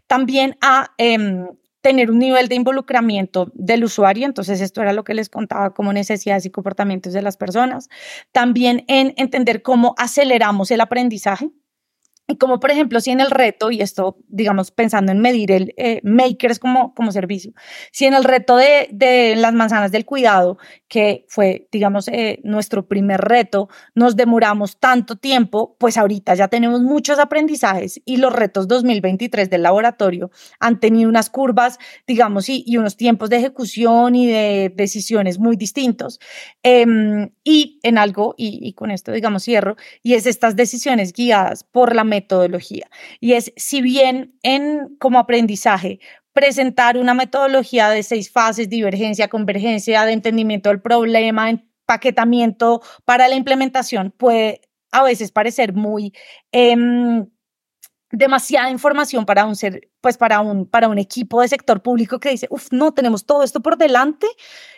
[0.07, 1.47] También a em,
[1.81, 5.93] tener un nivel de involucramiento del usuario, entonces esto era lo que les contaba como
[5.93, 7.89] necesidades y comportamientos de las personas,
[8.31, 11.51] también en entender cómo aceleramos el aprendizaje,
[12.37, 16.01] como por ejemplo, si en el reto, y esto, digamos, pensando en medir el eh,
[16.03, 17.53] makers como, como servicio,
[17.91, 22.87] si en el reto de, de, las manzanas del cuidado, que fue, digamos, eh, nuestro
[22.87, 28.67] primer reto, nos demoramos tanto tiempo, pues ahorita ya tenemos muchos aprendizajes y los retos
[28.67, 34.27] 2023 del laboratorio han tenido unas curvas, digamos, y, y unos tiempos de ejecución y
[34.27, 36.19] de decisiones muy distintos.
[36.63, 41.63] Em, y en algo, y, y con esto, digamos, cierro, y es estas decisiones guiadas
[41.63, 42.89] por la metodología.
[43.19, 45.99] Y es, si bien en como aprendizaje
[46.33, 53.35] presentar una metodología de seis fases, divergencia, convergencia, de entendimiento del problema, empaquetamiento para la
[53.35, 56.13] implementación, puede a veces parecer muy...
[56.51, 57.25] Em,
[58.11, 62.29] demasiada información para un ser, pues para un, para un equipo de sector público que
[62.29, 64.27] dice, uff, no, tenemos todo esto por delante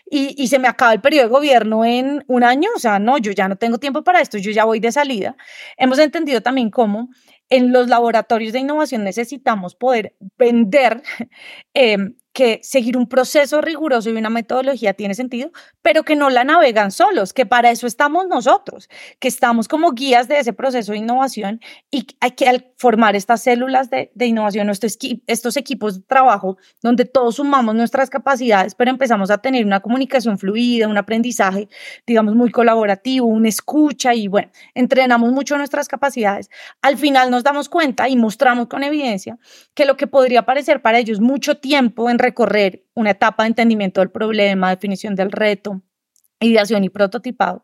[0.10, 3.18] y, y, se me acaba el periodo de gobierno en un año, o sea, no,
[3.18, 5.36] yo ya no tengo tiempo para esto, yo ya voy de salida.
[5.78, 7.10] Hemos entendido también cómo
[7.54, 11.04] en los laboratorios de innovación necesitamos poder vender
[11.76, 11.98] eh,
[12.34, 15.52] que seguir un proceso riguroso y una metodología tiene sentido,
[15.84, 20.28] pero que no la navegan solos, que para eso estamos nosotros, que estamos como guías
[20.28, 24.70] de ese proceso de innovación y hay que al formar estas células de, de innovación,
[24.72, 29.80] estos, estos equipos de trabajo donde todos sumamos nuestras capacidades, pero empezamos a tener una
[29.80, 31.70] comunicación fluida, un aprendizaje,
[32.08, 36.50] digamos, muy colaborativo, una escucha y bueno, entrenamos mucho nuestras capacidades.
[36.82, 39.38] Al final nos damos cuenta y mostramos con evidencia
[39.76, 44.02] que lo que podría parecer para ellos mucho tiempo en recorrer una etapa de entendimiento
[44.02, 45.82] del problema, definición del reto,
[46.40, 47.64] ideación y prototipado,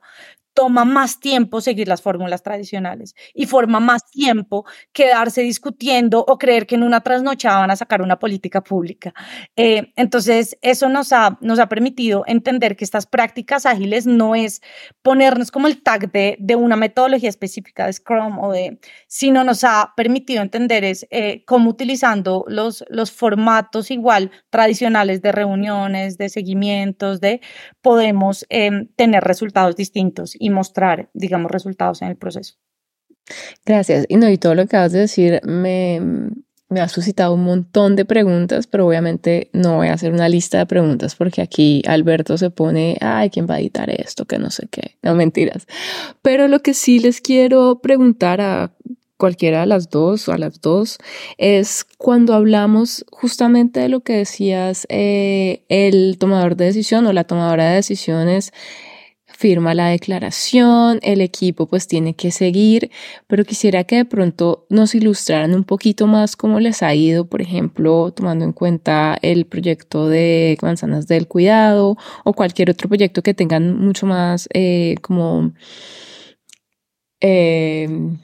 [0.60, 6.68] toma más tiempo seguir las fórmulas tradicionales y forma más tiempo quedarse discutiendo o creer
[6.68, 9.14] que en una trasnochada van a sacar una política pública.
[9.56, 14.62] Eh, entonces, eso nos ha, nos ha permitido entender que estas prácticas ágiles no es
[15.02, 19.64] ponernos como el tag de, de una metodología específica de Scrum o de, sino nos
[19.64, 26.28] ha permitido entender es eh, cómo utilizando los, los formatos igual tradicionales de reuniones, de
[26.28, 27.40] seguimientos, de
[27.82, 32.56] podemos eh, tener resultados distintos y y mostrar, digamos, resultados en el proceso.
[33.66, 34.06] Gracias.
[34.10, 36.02] Y no, y todo lo que acabas de decir me,
[36.70, 40.60] me ha suscitado un montón de preguntas, pero obviamente no voy a hacer una lista
[40.60, 44.26] de preguntas porque aquí Alberto se pone, ay, ¿quién va a editar esto?
[44.26, 44.96] Que no sé qué.
[45.02, 45.68] No, mentiras.
[46.22, 48.72] Pero lo que sí les quiero preguntar a
[49.18, 50.98] cualquiera de las dos o a las dos
[51.38, 57.26] es cuando hablamos justamente de lo que decías, eh, el tomador de decisión o la
[57.26, 58.54] tomadora de decisiones
[59.40, 62.92] firma la declaración, el equipo pues tiene que seguir,
[63.26, 67.42] pero quisiera que de pronto nos ilustraran un poquito más cómo les ha ido, por
[67.42, 73.34] ejemplo, tomando en cuenta el proyecto de manzanas del cuidado o cualquier otro proyecto que
[73.34, 75.54] tengan mucho más eh, como
[77.22, 78.20] em,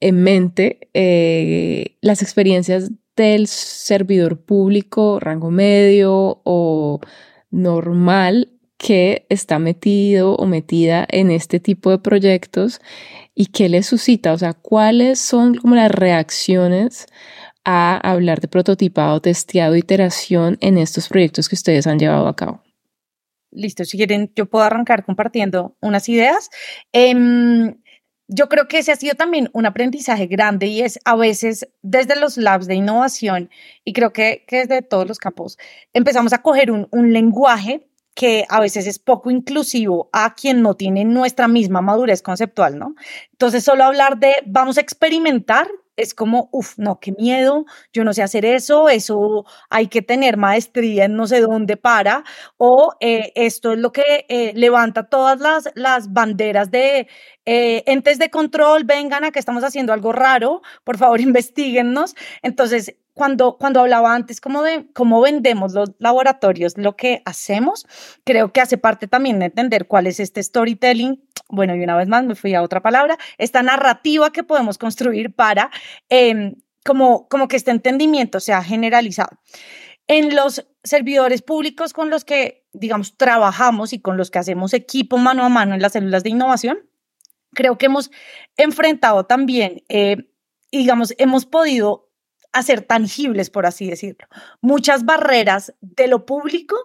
[0.00, 7.00] en mente eh, las experiencias del servidor público, rango medio o
[7.50, 12.80] normal que está metido o metida en este tipo de proyectos
[13.34, 17.06] y qué le suscita, o sea, cuáles son como las reacciones
[17.64, 22.62] a hablar de prototipado, testeado, iteración en estos proyectos que ustedes han llevado a cabo.
[23.50, 26.50] Listo, si quieren, yo puedo arrancar compartiendo unas ideas.
[26.92, 27.74] Em,
[28.28, 32.16] yo creo que ese ha sido también un aprendizaje grande y es a veces desde
[32.16, 33.50] los labs de innovación
[33.84, 35.58] y creo que, que desde todos los campos
[35.92, 40.74] empezamos a coger un, un lenguaje que a veces es poco inclusivo a quien no
[40.74, 42.94] tiene nuestra misma madurez conceptual, ¿no?
[43.32, 48.12] Entonces, solo hablar de vamos a experimentar es como, uff, no, qué miedo, yo no
[48.12, 52.24] sé hacer eso, eso hay que tener maestría en no sé dónde para,
[52.58, 57.08] o eh, esto es lo que eh, levanta todas las, las banderas de
[57.46, 62.14] eh, entes de control, vengan a que estamos haciendo algo raro, por favor investiguennos.
[62.42, 67.86] Entonces, cuando, cuando hablaba antes como de cómo vendemos los laboratorios, lo que hacemos,
[68.24, 71.26] creo que hace parte también de entender cuál es este storytelling.
[71.48, 75.34] Bueno, y una vez más me fui a otra palabra, esta narrativa que podemos construir
[75.34, 75.70] para
[76.10, 79.38] em, como, como que este entendimiento sea generalizado.
[80.08, 85.16] En los servidores públicos con los que, digamos, trabajamos y con los que hacemos equipo
[85.16, 86.80] mano a mano en las células de innovación,
[87.54, 88.10] creo que hemos
[88.58, 90.28] enfrentado también, eh,
[90.70, 92.05] digamos, hemos podido
[92.58, 94.26] hacer tangibles, por así decirlo.
[94.60, 96.76] Muchas barreras de lo público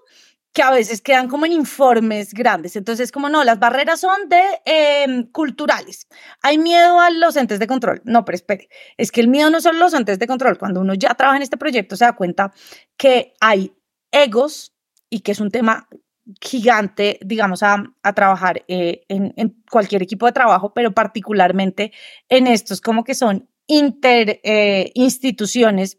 [0.54, 2.76] que a veces quedan como en informes grandes.
[2.76, 6.08] Entonces, como no, las barreras son de em, culturales.
[6.42, 8.02] Hay miedo a los entes de control.
[8.04, 8.68] No, pero espere,
[8.98, 10.58] es que el miedo no son los entes de control.
[10.58, 12.52] Cuando uno ya trabaja en este proyecto, se da cuenta
[12.98, 13.74] que hay
[14.12, 14.74] egos
[15.10, 15.88] y que es un tema
[16.40, 21.92] gigante, digamos, a, a trabajar eh, en, cualquier equipo de trabajo, pero particularmente
[22.30, 25.98] en estos como que son interinstituciones, eh,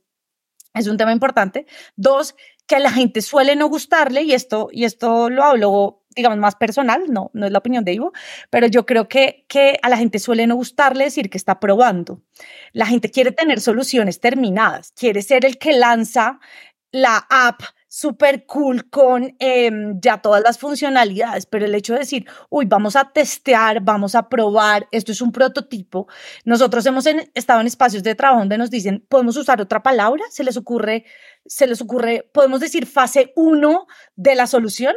[0.74, 1.66] es un tema importante.
[1.96, 2.34] Dos,
[2.66, 6.56] que a la gente suele no gustarle, y esto, y esto lo hablo, digamos, más
[6.56, 8.12] personal, no, no es la opinión de Ivo,
[8.50, 12.22] pero yo creo que, que a la gente suele no gustarle decir que está probando.
[12.72, 16.40] La gente quiere tener soluciones terminadas, quiere ser el que lanza
[16.92, 17.62] la app
[17.92, 22.96] súper cool con em, ya todas las funcionalidades, pero el hecho de decir, uy, vamos
[22.96, 26.08] a testear, vamos a probar, esto es un prototipo.
[26.46, 30.42] Nosotros hemos estado en espacios de trabajo donde nos dicen, podemos usar otra palabra, se
[30.42, 31.04] les ocurre,
[31.44, 33.86] se les ocurre, podemos decir fase uno
[34.16, 34.94] de la solución,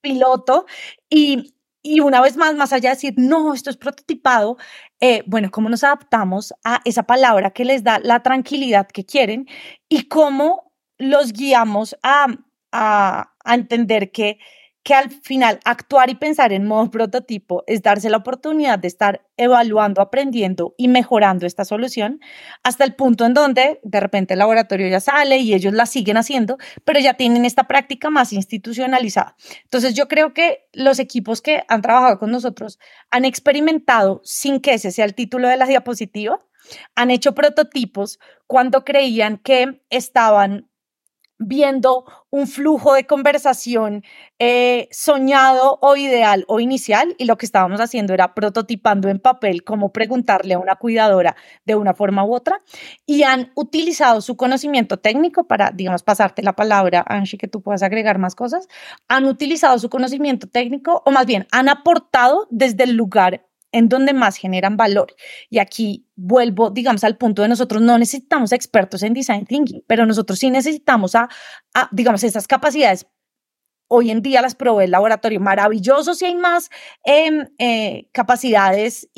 [0.00, 0.66] piloto,
[1.08, 4.56] y, y una vez más, más allá de decir, no, esto es prototipado,
[5.00, 9.48] eh, bueno, cómo nos adaptamos a esa palabra que les da la tranquilidad que quieren
[9.88, 10.69] y cómo
[11.00, 12.26] los guiamos a,
[12.72, 14.38] a, entender que,
[14.82, 19.26] que al final actuar y pensar en modo prototipo es darse la oportunidad de estar
[19.38, 22.20] evaluando, aprendiendo y mejorando esta solución
[22.62, 26.18] hasta el punto en donde de repente el laboratorio ya sale y ellos la siguen
[26.18, 29.36] haciendo, pero ya tienen esta práctica más institucionalizada.
[29.64, 32.78] Entonces yo creo que los equipos que han trabajado con nosotros
[33.10, 36.38] han experimentado sin que ese sea el título de la diapositiva,
[36.94, 40.69] han hecho prototipos cuando creían que estaban
[41.40, 44.04] viendo un flujo de conversación
[44.38, 49.64] eh, soñado o ideal o inicial y lo que estábamos haciendo era prototipando en papel
[49.64, 51.34] cómo preguntarle a una cuidadora
[51.64, 52.60] de una forma u otra
[53.06, 57.82] y han utilizado su conocimiento técnico para, digamos, pasarte la palabra, Angie, que tú puedas
[57.82, 58.68] agregar más cosas,
[59.08, 64.12] han utilizado su conocimiento técnico o más bien han aportado desde el lugar en donde
[64.12, 65.14] más generan valor.
[65.48, 70.06] Y aquí vuelvo, digamos, al punto de nosotros no necesitamos expertos en design thinking, pero
[70.06, 71.28] nosotros sí necesitamos a,
[71.92, 73.06] digamos, esas capacidades.
[73.88, 76.70] Hoy en día las provee el laboratorio maravilloso si hay más
[77.04, 79.08] em, eh, capacidades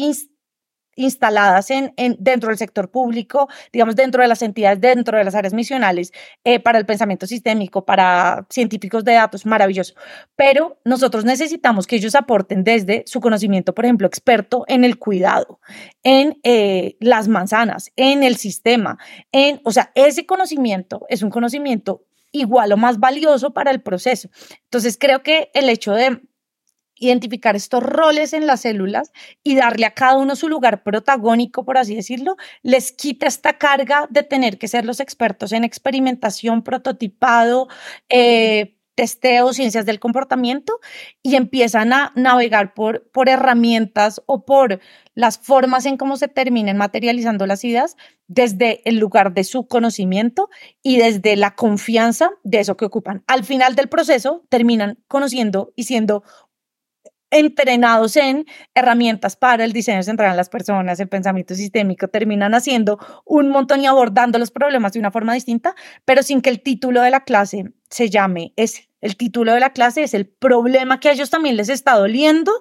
[0.97, 5.34] instaladas en, en, dentro del sector público, digamos, dentro de las entidades, dentro de las
[5.34, 6.12] áreas misionales,
[6.45, 9.95] eh, para el pensamiento sistémico, para científicos de datos, maravilloso.
[10.36, 15.61] Pero nosotros necesitamos que ellos aporten desde su conocimiento, por ejemplo, experto en el cuidado,
[16.03, 18.99] en eh, las manzanas, en el sistema,
[19.32, 24.30] en, o sea, ese conocimiento es un conocimiento igual o más valioso para el proceso.
[24.64, 26.22] Entonces, creo que el hecho de
[27.03, 31.78] identificar estos roles en las células y darle a cada uno su lugar protagónico, por
[31.78, 37.68] así decirlo, les quita esta carga de tener que ser los expertos en experimentación, prototipado,
[38.09, 40.78] eh, testeo, ciencias del comportamiento
[41.22, 44.80] y empiezan a navegar por, por herramientas o por
[45.14, 47.96] las formas en cómo se terminen materializando las ideas
[48.28, 50.50] desde el lugar de su conocimiento
[50.82, 53.24] y desde la confianza de eso que ocupan.
[53.26, 56.22] Al final del proceso terminan conociendo y siendo
[57.33, 62.99] entrenados en herramientas para el diseño central en las personas, el pensamiento sistémico, terminan haciendo
[63.24, 65.74] un montón y abordando los problemas de una forma distinta,
[66.05, 68.89] pero sin que el título de la clase se llame ese.
[69.01, 72.53] El título de la clase es el problema que a ellos también les está doliendo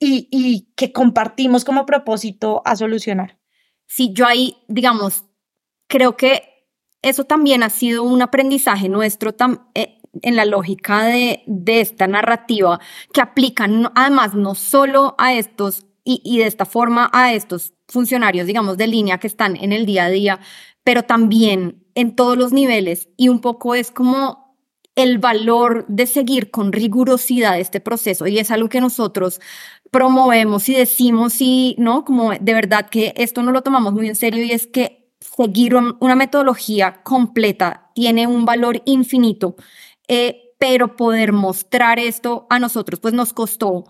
[0.00, 3.38] y, y que compartimos como propósito a solucionar.
[3.86, 5.24] Sí, yo ahí, digamos,
[5.86, 6.54] creo que
[7.02, 9.34] eso también ha sido un aprendizaje nuestro,
[9.74, 12.80] eh, en la lógica de, de esta narrativa
[13.12, 18.46] que aplican además no solo a estos y, y de esta forma a estos funcionarios,
[18.46, 20.40] digamos, de línea que están en el día a día,
[20.82, 23.08] pero también en todos los niveles.
[23.16, 24.44] Y un poco es como
[24.96, 28.26] el valor de seguir con rigurosidad este proceso.
[28.26, 29.40] Y es algo que nosotros
[29.90, 34.16] promovemos y decimos y no como de verdad que esto no lo tomamos muy en
[34.16, 39.56] serio y es que seguir una metodología completa tiene un valor infinito
[40.08, 43.84] eh, pero poder mostrar esto a nosotros, pues nos costó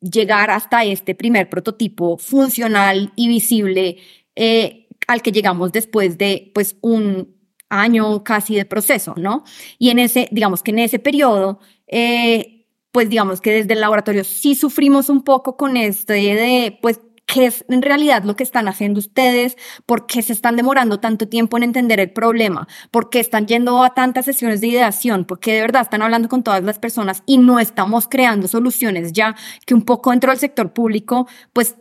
[0.00, 3.98] llegar hasta este primer prototipo funcional y visible
[4.34, 7.34] eh, al que llegamos después de pues un
[7.68, 9.44] año casi de proceso, ¿no?
[9.78, 14.24] Y en ese, digamos que en ese periodo, eh, pues digamos que desde el laboratorio
[14.24, 18.68] sí sufrimos un poco con este de, pues qué es en realidad lo que están
[18.68, 23.20] haciendo ustedes, por qué se están demorando tanto tiempo en entender el problema, por qué
[23.20, 26.62] están yendo a tantas sesiones de ideación, por qué de verdad están hablando con todas
[26.62, 29.34] las personas y no estamos creando soluciones ya
[29.66, 31.76] que un poco dentro del sector público, pues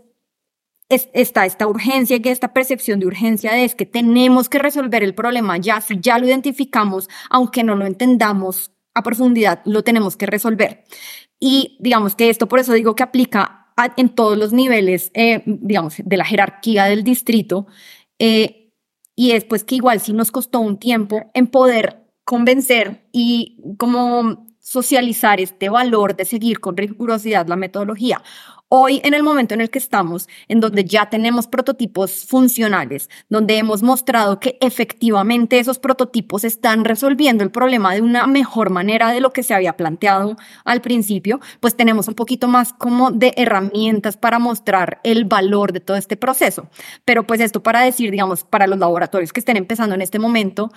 [0.89, 5.15] está esta urgencia y esta percepción de urgencia de es que tenemos que resolver el
[5.15, 10.25] problema ya, si ya lo identificamos, aunque no lo entendamos a profundidad, lo tenemos que
[10.25, 10.83] resolver.
[11.39, 13.64] Y digamos que esto por eso digo que aplica
[13.97, 17.67] en todos los niveles, eh, digamos, de la jerarquía del distrito.
[18.19, 18.71] Eh,
[19.15, 24.44] y es pues que igual sí nos costó un tiempo en poder convencer y como
[24.65, 28.23] socializar este valor de seguir con rigurosidad la metodología.
[28.67, 33.59] Hoy, en el momento en el que estamos, en donde ya tenemos prototipos funcionales, donde
[33.59, 39.21] hemos mostrado que efectivamente esos prototipos están resolviendo el problema de una mejor manera de
[39.21, 40.35] lo que se había planteado
[40.65, 45.79] al principio, pues tenemos un poquito más como de herramientas para mostrar el valor de
[45.79, 46.67] todo este proceso.
[47.05, 50.71] Pero pues esto para decir, digamos, para los laboratorios que estén empezando en este momento,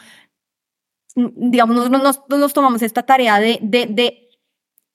[1.36, 4.28] digamos, nos, nos, tomamos esta tarea de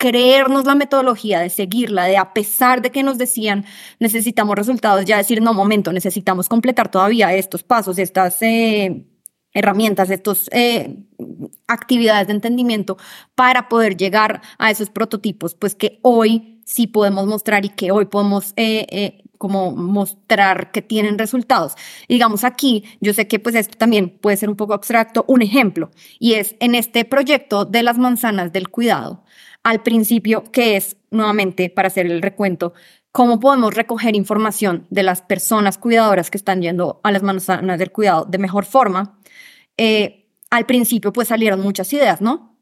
[0.03, 3.63] creernos la metodología, de seguirla, de a pesar de que nos decían
[3.99, 9.05] necesitamos resultados, ya decir, no, momento, necesitamos completar todavía estos pasos, estas eh,
[9.53, 11.05] herramientas, estas eh,
[11.67, 12.97] actividades de entendimiento
[13.33, 18.03] para poder llegar a esos prototipos, pues que hoy sí podemos mostrar y que hoy
[18.03, 21.73] podemos eh, como mostrar que tienen resultados.
[22.07, 25.91] digamos aquí, yo sé que pues esto también puede ser un poco abstracto, un ejemplo,
[26.17, 29.25] y es en este proyecto de las manzanas del cuidado
[29.61, 32.71] al principio, que es nuevamente para hacer el recuento,
[33.11, 37.91] cómo podemos recoger información de las personas cuidadoras que están yendo a las manzanas del
[37.91, 39.19] cuidado de mejor forma.
[39.75, 42.52] Eh, al principio pues salieron muchas ideas, ¿no?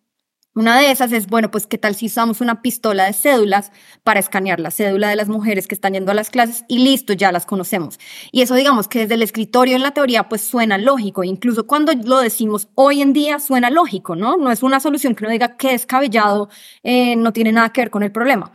[0.53, 3.71] Una de esas es, bueno, pues qué tal si usamos una pistola de cédulas
[4.03, 7.13] para escanear la cédula de las mujeres que están yendo a las clases y listo,
[7.13, 7.99] ya las conocemos.
[8.33, 11.93] Y eso digamos que desde el escritorio en la teoría pues suena lógico, incluso cuando
[11.93, 14.35] lo decimos hoy en día suena lógico, ¿no?
[14.35, 16.49] No es una solución que uno diga que descabellado,
[16.83, 18.51] eh, no tiene nada que ver con el problema.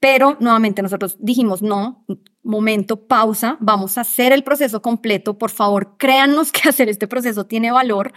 [0.00, 2.06] Pero nuevamente nosotros dijimos, no,
[2.42, 7.44] momento, pausa, vamos a hacer el proceso completo, por favor, créannos que hacer este proceso
[7.44, 8.14] tiene valor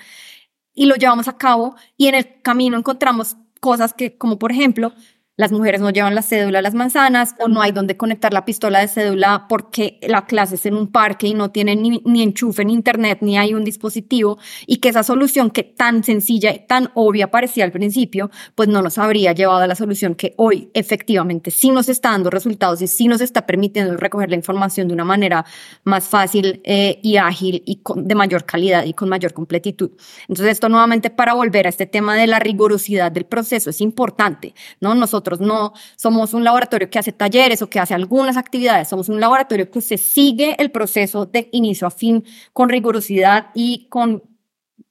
[0.78, 4.94] y lo llevamos a cabo y en el camino encontramos cosas que, como por ejemplo,
[5.38, 8.44] las mujeres no llevan la cédula a las manzanas o no hay donde conectar la
[8.44, 12.24] pistola de cédula porque la clase es en un parque y no tienen ni, ni
[12.24, 16.66] enchufe en internet ni hay un dispositivo y que esa solución que tan sencilla y
[16.66, 20.72] tan obvia parecía al principio, pues no nos habría llevado a la solución que hoy
[20.74, 24.96] efectivamente sí nos está dando resultados y sí nos está permitiendo recoger la información de
[24.96, 25.46] una manera
[25.84, 29.92] más fácil eh, y ágil y de mayor calidad y con mayor completitud.
[30.22, 34.56] Entonces esto nuevamente para volver a este tema de la rigurosidad del proceso es importante,
[34.82, 34.96] ¿no?
[34.96, 39.20] Nosotros no somos un laboratorio que hace talleres o que hace algunas actividades, somos un
[39.20, 42.24] laboratorio que se sigue el proceso de inicio a fin
[42.54, 44.24] con rigurosidad y con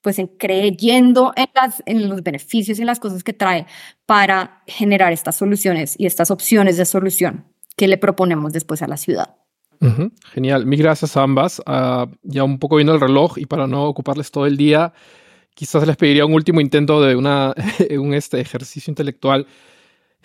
[0.01, 3.67] pues en creyendo en, las, en los beneficios y en las cosas que trae
[4.07, 8.97] para generar estas soluciones y estas opciones de solución que le proponemos después a la
[8.97, 9.35] ciudad.
[10.33, 11.61] Genial, mil gracias a ambas.
[11.67, 14.93] Ah, ya un poco viendo el reloj y para no ocuparles todo el día,
[15.55, 17.55] quizás les pediría un último intento de una,
[17.99, 19.47] un este ejercicio intelectual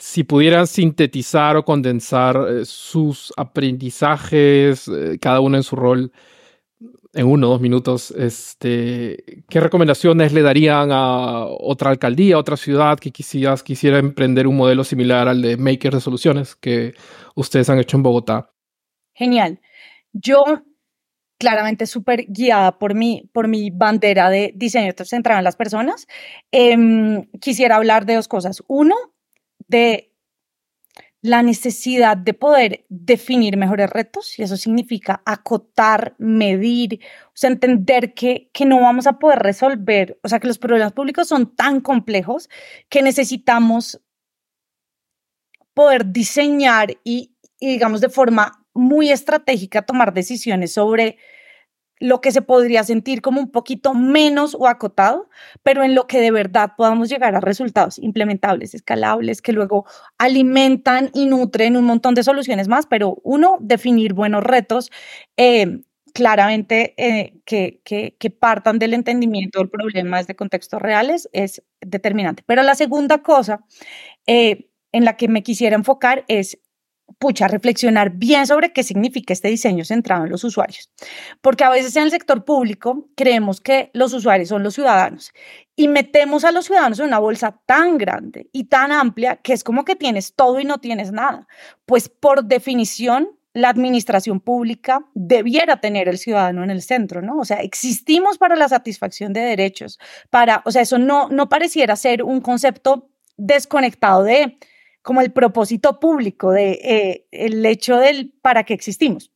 [0.02, 6.12] si pudieran sintetizar o condensar eh, sus aprendizajes, eh, cada uno en su rol,
[7.14, 12.98] en uno o dos minutos, este, ¿qué recomendaciones le darían a otra alcaldía, otra ciudad
[12.98, 16.96] que quisiera emprender un modelo similar al de Maker de Soluciones que
[17.36, 18.50] ustedes han hecho en Bogotá?
[19.14, 19.60] Genial.
[20.14, 20.42] Yo
[21.38, 26.08] claramente súper guiada por mi, por mi bandera de diseño centrado en las personas,
[26.52, 28.64] em, quisiera hablar de dos cosas.
[28.68, 28.96] Uno,
[29.72, 30.12] de
[31.22, 38.14] la necesidad de poder definir mejores retos y eso significa acotar, medir, o sea, entender
[38.14, 41.80] que, que no vamos a poder resolver, o sea, que los problemas públicos son tan
[41.80, 42.50] complejos
[42.90, 44.02] que necesitamos
[45.74, 51.18] poder diseñar y, y digamos, de forma muy estratégica tomar decisiones sobre
[52.02, 55.30] lo que se podría sentir como un poquito menos o acotado,
[55.64, 59.86] pero en lo que de verdad podamos llegar a resultados implementables, escalables, que luego
[60.18, 64.92] alimentan y nutren un montón de soluciones más, pero uno, definir buenos retos.
[65.38, 65.82] Eh,
[66.14, 72.44] claramente eh, que, que, partan del entendimiento del problema desde contextos reales es determinante.
[72.46, 73.64] Pero la segunda cosa
[74.28, 76.60] eh, en la que me quisiera enfocar es
[77.20, 80.90] pucha, reflexionar bien sobre qué significa este diseño centrado en los usuarios.
[81.42, 85.32] Porque a veces en el sector público creemos que los usuarios son los ciudadanos
[85.76, 89.64] y metemos a los ciudadanos en una bolsa tan grande y tan amplia que es
[89.64, 91.48] como que tienes todo y no tienes nada.
[91.86, 97.38] Pues por definición, la administración pública debiera tener el ciudadano en el centro, ¿no?
[97.40, 100.00] O sea, existimos para la satisfacción de derechos,
[100.30, 104.58] para, o sea, eso no, no pareciera ser un concepto desconectado de
[105.02, 109.32] como el propósito público de eh, el hecho del para qué existimos.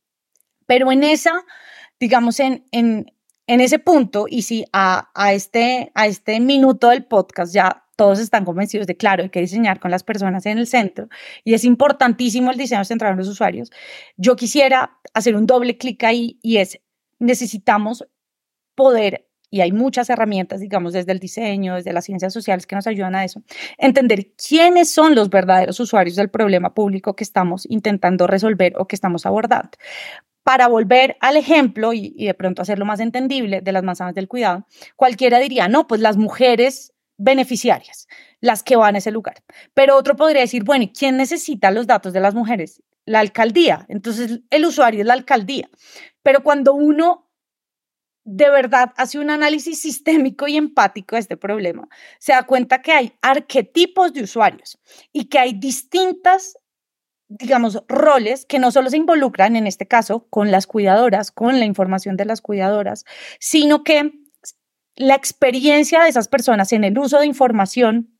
[0.66, 1.44] Pero en esa,
[1.98, 3.12] digamos, en, en,
[3.46, 8.18] en ese punto, y si a, a, este, a este minuto del podcast ya todos
[8.18, 11.08] están convencidos de, claro, hay que diseñar con las personas en el centro
[11.44, 13.70] y es importantísimo el diseño centrado en los usuarios,
[14.16, 16.78] yo quisiera hacer un doble clic ahí y es,
[17.18, 18.06] necesitamos
[18.74, 22.86] poder y hay muchas herramientas, digamos, desde el diseño, desde las ciencias sociales que nos
[22.86, 23.42] ayudan a eso,
[23.78, 28.96] entender quiénes son los verdaderos usuarios del problema público que estamos intentando resolver o que
[28.96, 29.70] estamos abordando.
[30.42, 34.66] Para volver al ejemplo y, de pronto hacerlo más entendible de las manzanas del cuidado,
[34.94, 38.06] cualquiera diría, no, pues las mujeres beneficiarias,
[38.40, 39.42] las que van a ese lugar.
[39.74, 42.82] Pero otro podría decir, bueno, ¿y quién necesita los datos de las mujeres?
[43.06, 43.86] La alcaldía.
[43.88, 45.68] Entonces, el usuario es la alcaldía.
[46.22, 47.25] Pero cuando uno
[48.26, 52.92] de verdad hace un análisis sistémico y empático de este problema, se da cuenta que
[52.92, 54.78] hay arquetipos de usuarios
[55.12, 56.58] y que hay distintas,
[57.28, 61.66] digamos, roles que no solo se involucran, en este caso, con las cuidadoras, con la
[61.66, 63.04] información de las cuidadoras,
[63.38, 64.12] sino que
[64.96, 68.15] la experiencia de esas personas en el uso de información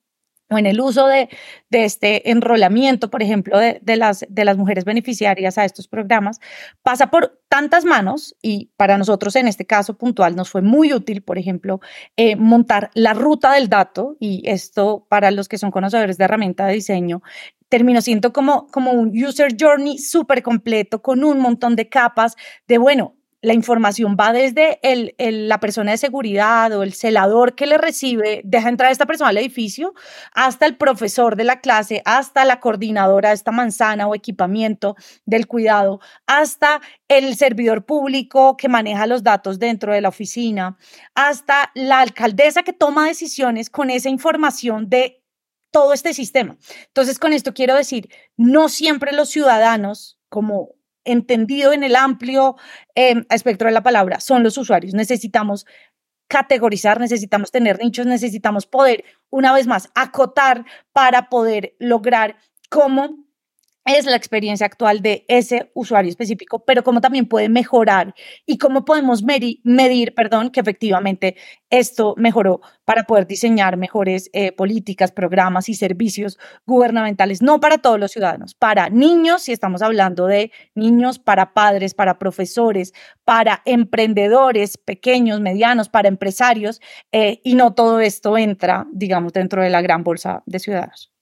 [0.48, 1.28] o en el uso de,
[1.70, 6.40] este enrolamiento, por ejemplo, de, las, de las mujeres beneficiarias a estos programas,
[6.82, 11.22] pasa por tantas manos y para nosotros en este caso puntual nos fue muy útil,
[11.22, 11.80] por ejemplo,
[12.16, 16.66] eh, montar la ruta del dato y esto para los que son conocedores de herramienta
[16.66, 17.22] de diseño
[17.68, 22.36] terminó siendo como, como un user journey súper completo con un montón de capas
[22.68, 23.15] de, bueno,
[23.46, 25.14] la información va desde el,
[25.48, 29.30] la persona de seguridad o el celador que le recibe, deja entrar a esta persona
[29.30, 29.94] al edificio,
[30.32, 35.46] hasta el profesor de la clase, hasta la coordinadora de esta manzana o equipamiento del
[35.46, 40.76] cuidado, hasta el servidor público que maneja los datos dentro de la oficina,
[41.14, 45.22] hasta la alcaldesa que toma decisiones con esa información de
[45.70, 46.56] todo este sistema.
[46.88, 50.75] Entonces, con esto quiero decir, no siempre los ciudadanos, como
[51.06, 52.56] entendido en el amplio
[52.94, 54.94] em, espectro de la palabra, son los usuarios.
[54.94, 55.66] Necesitamos
[56.28, 62.36] categorizar, necesitamos tener nichos, necesitamos poder, una vez más, acotar para poder lograr
[62.68, 63.25] cómo
[63.86, 68.14] es la experiencia actual de ese usuario específico, pero cómo también puede mejorar
[68.44, 71.36] y cómo podemos medir, medir perdón, que efectivamente
[71.70, 78.00] esto mejoró para poder diseñar mejores eh, políticas, programas y servicios gubernamentales, no para todos
[78.00, 82.92] los ciudadanos, para niños, si estamos hablando de niños, para padres, para profesores,
[83.24, 86.80] para emprendedores pequeños, medianos, para empresarios,
[87.12, 91.15] eh, y no todo esto entra, digamos, dentro de la gran bolsa de ciudadanos.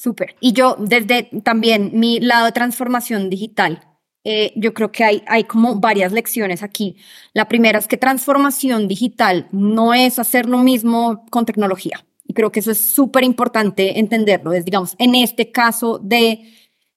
[0.00, 0.34] Súper.
[0.40, 3.86] Y yo, desde también mi lado de transformación digital,
[4.24, 6.96] eh, yo creo que hay, hay como varias lecciones aquí.
[7.34, 12.06] La primera es que transformación digital no es hacer lo mismo con tecnología.
[12.24, 14.54] Y creo que eso es súper importante entenderlo.
[14.54, 16.50] Es, digamos, en este caso de,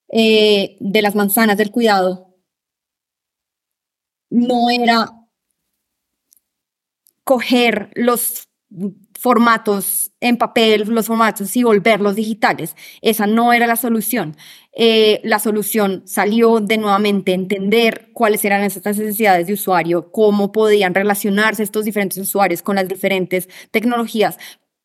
[0.07, 2.37] eh, de las manzanas del cuidado,
[4.29, 5.11] no era
[7.25, 8.47] coger los
[9.19, 12.75] formatos en papel, los formatos y volverlos digitales.
[13.01, 14.35] Esa no era la solución.
[14.75, 20.93] Eh, la solución salió de nuevamente entender cuáles eran estas necesidades de usuario, cómo podían
[20.93, 24.37] relacionarse estos diferentes usuarios con las diferentes tecnologías.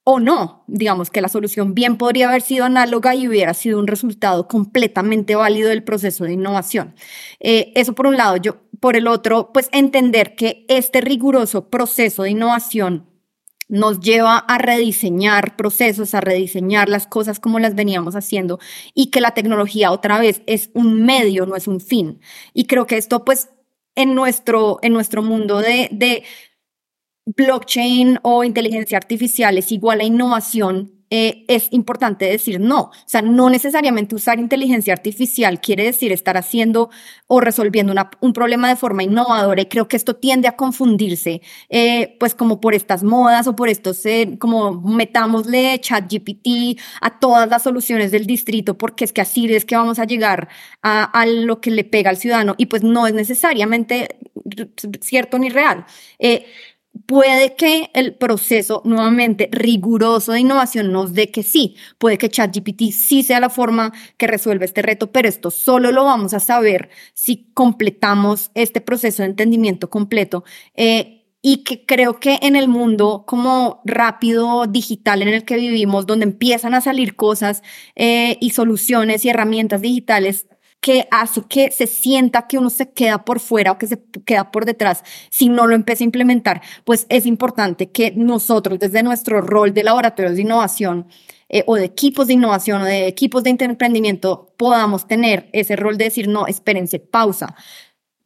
[0.05, 3.87] O no, digamos que la solución bien podría haber sido análoga y hubiera sido un
[3.87, 6.95] resultado completamente válido del proceso de innovación.
[7.41, 12.23] Eh, eso por un lado, yo por el otro, pues entender que este riguroso proceso
[12.23, 13.18] de innovación
[13.69, 18.59] nos lleva a rediseñar procesos, a rediseñar las cosas como las veníamos haciendo
[18.95, 22.21] y que la tecnología otra vez es un medio, no es un fin.
[22.55, 23.51] Y creo que esto pues
[23.95, 26.25] en nuestro, en nuestro mundo de, de
[27.27, 32.81] blockchain o inteligencia artificial es igual a innovación eh, es importante decir no.
[32.81, 36.91] O sea, no necesariamente usar inteligencia artificial quiere decir estar haciendo
[37.27, 42.17] o resolviendo un problema de forma innovadora y creo que esto tiende a confundirse, eh,
[42.21, 47.49] pues como por estas modas o por estos, eh, como metámosle chat GPT a todas
[47.49, 50.49] las soluciones del distrito porque es que así es que vamos a llegar
[50.83, 54.19] a, a lo que le pega al ciudadano y pues no es necesariamente
[55.01, 55.87] cierto ni real.
[57.07, 62.93] Puede que el proceso nuevamente riguroso de innovación nos dé que sí, puede que ChatGPT
[62.93, 66.89] sí sea la forma que resuelve este reto, pero esto solo lo vamos a saber
[67.15, 70.45] si completamos este proceso de entendimiento completo.
[70.75, 76.07] Eh, y que creo que en el mundo como rápido digital en el que vivimos,
[76.07, 77.63] donde empiezan a salir cosas
[77.95, 80.49] eh, y soluciones y herramientas digitales,
[80.81, 84.51] que hace que se sienta que uno se queda por fuera o que se queda
[84.51, 89.41] por detrás si no lo empieza a implementar, pues es importante que nosotros desde nuestro
[89.41, 91.07] rol de laboratorios de innovación
[91.49, 95.97] eh, o de equipos de innovación o de equipos de emprendimiento podamos tener ese rol
[95.97, 97.55] de decir, no, espérense, pausa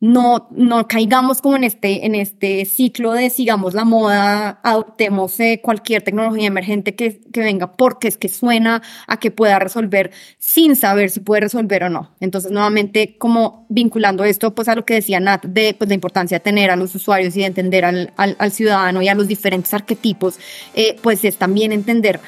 [0.03, 5.61] no, no caigamos como en este, en este ciclo de sigamos la moda, adoptemos eh,
[5.63, 10.75] cualquier tecnología emergente que, que, venga porque es que suena a que pueda resolver sin
[10.75, 12.11] saber si puede resolver o no.
[12.19, 16.39] Entonces, nuevamente, como vinculando esto pues a lo que decía Nat de pues, la importancia
[16.39, 19.73] de tener a los usuarios y de entender al, al, ciudadano y a los diferentes
[19.73, 20.37] arquetipos,
[20.75, 22.19] eh, pues es también entender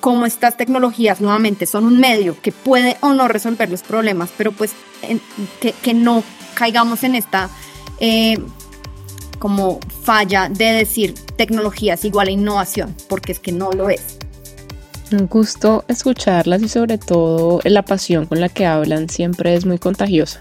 [0.00, 4.50] cómo estas tecnologías nuevamente son un medio que puede o no resolver los problemas, pero
[4.50, 4.72] pues
[5.60, 6.24] que, que no
[6.58, 7.48] caigamos en esta
[8.00, 8.36] eh,
[9.38, 14.18] como falla de decir tecnología es igual a innovación, porque es que no lo es.
[15.12, 19.78] Un gusto escucharlas y sobre todo la pasión con la que hablan siempre es muy
[19.78, 20.40] contagiosa.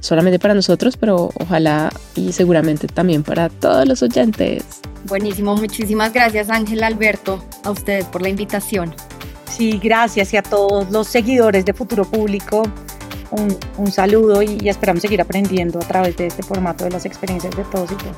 [0.00, 4.64] Solamente para nosotros, pero ojalá y seguramente también para todos los oyentes.
[5.06, 8.94] Buenísimo, muchísimas gracias Ángel Alberto, a ustedes por la invitación.
[9.50, 12.62] Sí, gracias y a todos los seguidores de Futuro Público
[13.30, 17.64] un, saludo y, esperamos seguir aprendiendo a través de este formato de las experiencias de
[17.64, 18.16] todos y todas.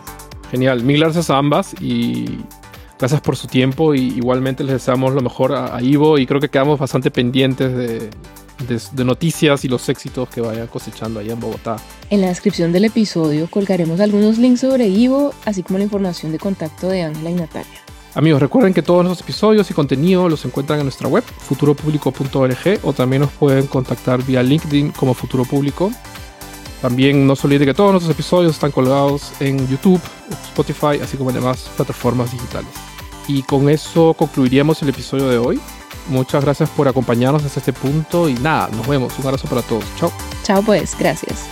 [0.51, 2.41] Genial, mil gracias a ambas y
[2.99, 6.49] gracias por su tiempo y igualmente les deseamos lo mejor a, Ivo y creo que
[6.49, 8.11] quedamos bastante pendientes de,
[8.93, 11.77] de, noticias y los éxitos que vaya cosechando allá en Bogotá.
[12.11, 16.39] En la descripción del episodio colgaremos algunos links sobre Ivo, así como la información de
[16.39, 17.82] contacto de Ángela y Natalia.
[18.15, 22.93] Amigos, recuerden que todos nuestros episodios y contenido los encuentran en nuestra web, futuropublico.org, o
[22.93, 25.91] también nos pueden contactar vía LinkedIn como Futuro Público.
[26.83, 30.01] También no se olviden que todos nuestros episodios están colgados en YouTube,
[30.49, 32.71] Spotify, así como en demás plataformas digitales.
[33.29, 35.61] Y con eso concluiríamos el episodio de hoy.
[36.09, 39.17] Muchas gracias por acompañarnos hasta este punto y nada, nos vemos.
[39.19, 39.85] Un abrazo para todos.
[39.97, 40.13] Chao.
[40.43, 41.47] Chao pues, gracias.